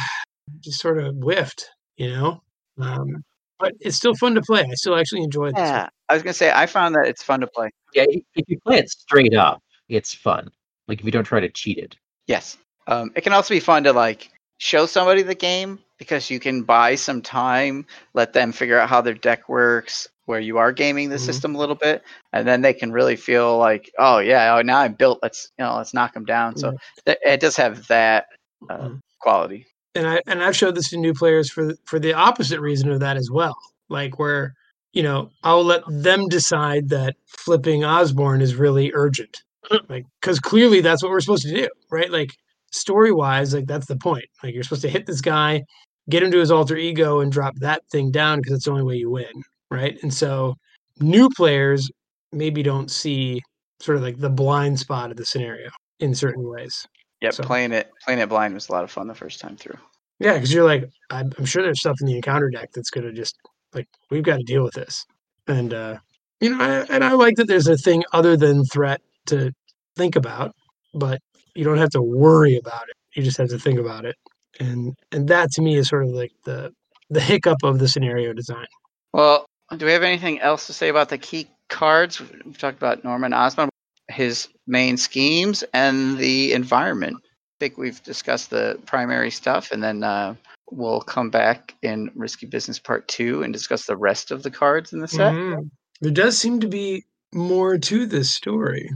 just 0.59 0.79
sort 0.79 0.99
of 0.99 1.15
whiffed, 1.15 1.69
you 1.97 2.09
know. 2.09 2.41
Um, 2.79 3.23
but 3.59 3.73
it's 3.79 3.95
still 3.95 4.15
fun 4.15 4.35
to 4.35 4.41
play. 4.41 4.61
I 4.61 4.73
still 4.73 4.95
actually 4.95 5.23
enjoy 5.23 5.51
this. 5.51 5.59
Yeah, 5.59 5.89
I 6.09 6.13
was 6.13 6.23
gonna 6.23 6.33
say 6.33 6.51
I 6.51 6.65
found 6.65 6.95
that 6.95 7.07
it's 7.07 7.23
fun 7.23 7.39
to 7.41 7.47
play. 7.47 7.69
Yeah, 7.93 8.05
if 8.09 8.45
you 8.47 8.59
play 8.65 8.77
it 8.77 8.89
straight 8.89 9.33
up, 9.33 9.61
it's 9.89 10.13
fun. 10.13 10.49
Like 10.87 10.99
if 10.99 11.05
you 11.05 11.11
don't 11.11 11.23
try 11.23 11.39
to 11.39 11.49
cheat 11.49 11.77
it. 11.77 11.95
Yes. 12.27 12.57
Um, 12.87 13.11
it 13.15 13.21
can 13.21 13.33
also 13.33 13.53
be 13.53 13.59
fun 13.59 13.83
to 13.85 13.93
like 13.93 14.29
show 14.57 14.85
somebody 14.85 15.21
the 15.21 15.35
game 15.35 15.79
because 15.97 16.29
you 16.29 16.39
can 16.39 16.63
buy 16.63 16.95
some 16.95 17.21
time, 17.21 17.85
let 18.13 18.33
them 18.33 18.51
figure 18.51 18.77
out 18.77 18.89
how 18.89 18.99
their 19.01 19.13
deck 19.13 19.47
works, 19.47 20.07
where 20.25 20.39
you 20.39 20.57
are 20.57 20.71
gaming 20.71 21.09
the 21.09 21.15
Mhm. 21.15 21.19
system 21.19 21.55
a 21.55 21.57
little 21.57 21.75
bit, 21.75 22.03
and 22.33 22.47
then 22.47 22.61
they 22.61 22.73
can 22.73 22.91
really 22.91 23.15
feel 23.15 23.57
like, 23.57 23.89
oh 23.99 24.19
yeah, 24.19 24.55
oh 24.57 24.61
now 24.61 24.79
I'm 24.79 24.93
built. 24.93 25.19
Let's 25.21 25.51
you 25.57 25.63
know, 25.63 25.77
let's 25.77 25.93
knock 25.93 26.13
them 26.13 26.25
down. 26.25 26.57
So 26.57 26.75
th- 27.05 27.17
it 27.21 27.39
does 27.39 27.55
have 27.57 27.87
that 27.87 28.25
uh, 28.69 28.77
Mhm. 28.77 28.99
quality. 29.19 29.67
And 29.95 30.07
I 30.07 30.21
and 30.27 30.43
I've 30.43 30.55
showed 30.55 30.75
this 30.75 30.89
to 30.89 30.97
new 30.97 31.13
players 31.13 31.51
for 31.51 31.73
for 31.85 31.99
the 31.99 32.13
opposite 32.13 32.59
reason 32.59 32.91
of 32.91 32.99
that 33.01 33.17
as 33.17 33.29
well. 33.31 33.55
Like 33.89 34.17
where 34.19 34.53
you 34.93 35.03
know 35.03 35.29
I'll 35.43 35.63
let 35.63 35.83
them 35.87 36.27
decide 36.27 36.89
that 36.89 37.15
flipping 37.27 37.83
Osborn 37.83 38.41
is 38.41 38.55
really 38.55 38.91
urgent, 38.93 39.43
mm. 39.69 39.87
like 39.89 40.05
because 40.21 40.39
clearly 40.39 40.81
that's 40.81 41.03
what 41.03 41.11
we're 41.11 41.21
supposed 41.21 41.43
to 41.43 41.53
do, 41.53 41.67
right? 41.91 42.11
Like 42.11 42.31
story 42.71 43.11
wise, 43.11 43.53
like 43.53 43.67
that's 43.67 43.87
the 43.87 43.97
point. 43.97 44.25
Like 44.43 44.53
you're 44.53 44.63
supposed 44.63 44.81
to 44.81 44.89
hit 44.89 45.05
this 45.05 45.21
guy, 45.21 45.63
get 46.09 46.23
him 46.23 46.31
to 46.31 46.39
his 46.39 46.51
alter 46.51 46.75
ego, 46.75 47.19
and 47.19 47.31
drop 47.31 47.55
that 47.57 47.83
thing 47.91 48.11
down 48.11 48.39
because 48.39 48.53
it's 48.53 48.65
the 48.65 48.71
only 48.71 48.83
way 48.83 48.95
you 48.95 49.09
win, 49.11 49.43
right? 49.69 49.97
And 50.01 50.13
so 50.13 50.55
new 50.99 51.29
players 51.35 51.89
maybe 52.31 52.63
don't 52.63 52.89
see 52.89 53.41
sort 53.79 53.97
of 53.97 54.03
like 54.03 54.17
the 54.17 54.29
blind 54.29 54.79
spot 54.79 55.11
of 55.11 55.17
the 55.17 55.25
scenario 55.25 55.69
in 55.99 56.15
certain 56.15 56.47
ways. 56.47 56.85
Yep, 57.23 57.33
So- 57.33 57.43
playing 57.43 57.71
it 57.71 57.89
playing 58.05 58.19
it 58.19 58.27
blind 58.29 58.53
was 58.53 58.69
a 58.69 58.71
lot 58.73 58.83
of 58.83 58.91
fun 58.91 59.07
the 59.07 59.15
first 59.15 59.39
time 59.39 59.55
through. 59.57 59.77
Yeah, 60.19 60.33
because 60.33 60.53
you're 60.53 60.63
like, 60.65 60.89
I'm, 61.09 61.33
I'm 61.37 61.45
sure 61.45 61.63
there's 61.63 61.79
stuff 61.79 61.97
in 61.99 62.07
the 62.07 62.15
encounter 62.15 62.49
deck 62.49 62.69
that's 62.73 62.89
gonna 62.89 63.11
just 63.11 63.35
like 63.73 63.87
we've 64.11 64.23
got 64.23 64.37
to 64.37 64.43
deal 64.43 64.63
with 64.63 64.73
this, 64.73 65.05
and 65.47 65.73
uh, 65.73 65.97
you 66.39 66.49
know, 66.49 66.63
I, 66.63 66.85
and 66.93 67.03
I 67.03 67.13
like 67.13 67.35
that 67.37 67.47
there's 67.47 67.67
a 67.67 67.77
thing 67.77 68.03
other 68.13 68.37
than 68.37 68.63
threat 68.65 69.01
to 69.27 69.51
think 69.95 70.15
about, 70.15 70.53
but 70.93 71.19
you 71.55 71.63
don't 71.63 71.77
have 71.79 71.89
to 71.91 72.01
worry 72.01 72.57
about 72.57 72.83
it. 72.89 72.95
You 73.15 73.23
just 73.23 73.37
have 73.37 73.49
to 73.49 73.57
think 73.59 73.79
about 73.79 74.05
it, 74.05 74.15
and 74.59 74.93
and 75.11 75.27
that 75.29 75.51
to 75.53 75.61
me 75.61 75.75
is 75.77 75.87
sort 75.89 76.03
of 76.03 76.09
like 76.09 76.31
the 76.43 76.71
the 77.09 77.21
hiccup 77.21 77.63
of 77.63 77.79
the 77.79 77.87
scenario 77.87 78.33
design. 78.33 78.67
Well, 79.13 79.45
do 79.77 79.85
we 79.85 79.91
have 79.93 80.03
anything 80.03 80.39
else 80.41 80.67
to 80.67 80.73
say 80.73 80.89
about 80.89 81.09
the 81.09 81.17
key 81.17 81.47
cards? 81.69 82.19
We've 82.19 82.57
talked 82.57 82.77
about 82.77 83.03
Norman 83.03 83.33
Osborn, 83.33 83.69
his 84.13 84.47
main 84.67 84.97
schemes, 84.97 85.63
and 85.73 86.17
the 86.17 86.53
environment. 86.53 87.17
I 87.23 87.57
think 87.59 87.77
we've 87.77 88.01
discussed 88.03 88.49
the 88.49 88.79
primary 88.85 89.31
stuff, 89.31 89.71
and 89.71 89.83
then 89.83 90.03
uh, 90.03 90.35
we'll 90.71 91.01
come 91.01 91.29
back 91.29 91.75
in 91.81 92.11
Risky 92.15 92.45
Business 92.45 92.79
Part 92.79 93.07
2 93.07 93.43
and 93.43 93.53
discuss 93.53 93.85
the 93.85 93.97
rest 93.97 94.31
of 94.31 94.43
the 94.43 94.51
cards 94.51 94.93
in 94.93 94.99
the 94.99 95.07
set. 95.07 95.33
Mhm. 95.33 95.69
There 96.01 96.11
does 96.11 96.37
seem 96.37 96.59
to 96.59 96.67
be 96.67 97.05
more 97.33 97.77
to 97.77 98.05
this 98.05 98.33
story. 98.33 98.89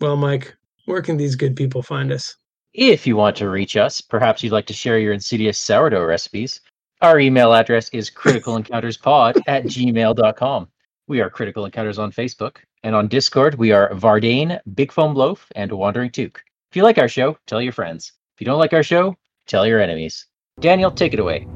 Well, 0.00 0.16
Mike, 0.16 0.54
where 0.86 1.02
can 1.02 1.16
these 1.16 1.34
good 1.34 1.56
people 1.56 1.82
find 1.82 2.12
us? 2.12 2.36
If 2.72 3.06
you 3.06 3.16
want 3.16 3.36
to 3.36 3.48
reach 3.48 3.76
us, 3.76 4.00
perhaps 4.00 4.42
you'd 4.42 4.52
like 4.52 4.66
to 4.66 4.72
share 4.72 4.98
your 4.98 5.12
insidious 5.12 5.58
sourdough 5.58 6.04
recipes, 6.04 6.60
our 7.02 7.18
email 7.18 7.54
address 7.54 7.88
is 7.90 8.10
criticalencounterspod 8.10 9.42
at 9.46 9.64
gmail.com. 9.64 10.68
We 11.06 11.20
are 11.20 11.30
Critical 11.30 11.64
Encounters 11.64 11.98
on 11.98 12.12
Facebook, 12.12 12.58
and 12.82 12.94
on 12.94 13.08
Discord, 13.08 13.56
we 13.56 13.72
are 13.72 13.90
Vardane, 13.90 14.58
Big 14.74 14.92
Foam 14.92 15.14
Loaf, 15.14 15.46
and 15.54 15.70
Wandering 15.70 16.10
Took. 16.10 16.42
If 16.70 16.76
you 16.76 16.82
like 16.82 16.98
our 16.98 17.08
show, 17.08 17.36
tell 17.46 17.60
your 17.60 17.72
friends. 17.72 18.12
If 18.34 18.40
you 18.40 18.44
don't 18.46 18.58
like 18.58 18.72
our 18.72 18.82
show, 18.82 19.16
tell 19.46 19.66
your 19.66 19.80
enemies. 19.80 20.26
Daniel, 20.60 20.90
take 20.90 21.12
it 21.12 21.20
away. 21.20 21.46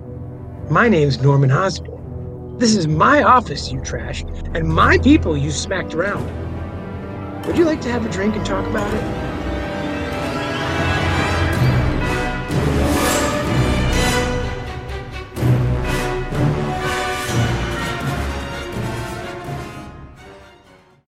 My 0.71 0.89
name's 0.89 1.23
Norman 1.23 1.51
Osborn. 1.51 2.59
This 2.59 2.77
is 2.77 2.87
my 2.87 3.23
office 3.23 3.73
you 3.73 3.81
trashed, 3.81 4.57
and 4.57 4.69
my 4.69 4.99
people 4.99 5.37
you 5.37 5.51
smacked 5.51 5.95
around. 5.95 6.25
Would 7.47 7.59
you 7.59 7.65
like 7.65 7.81
to 7.83 7.91
have 7.91 8.05
a 8.07 8.11
drink 8.11 8.37
and 8.37 8.45
talk 8.45 8.67
about 8.67 8.93
it? 8.95 9.34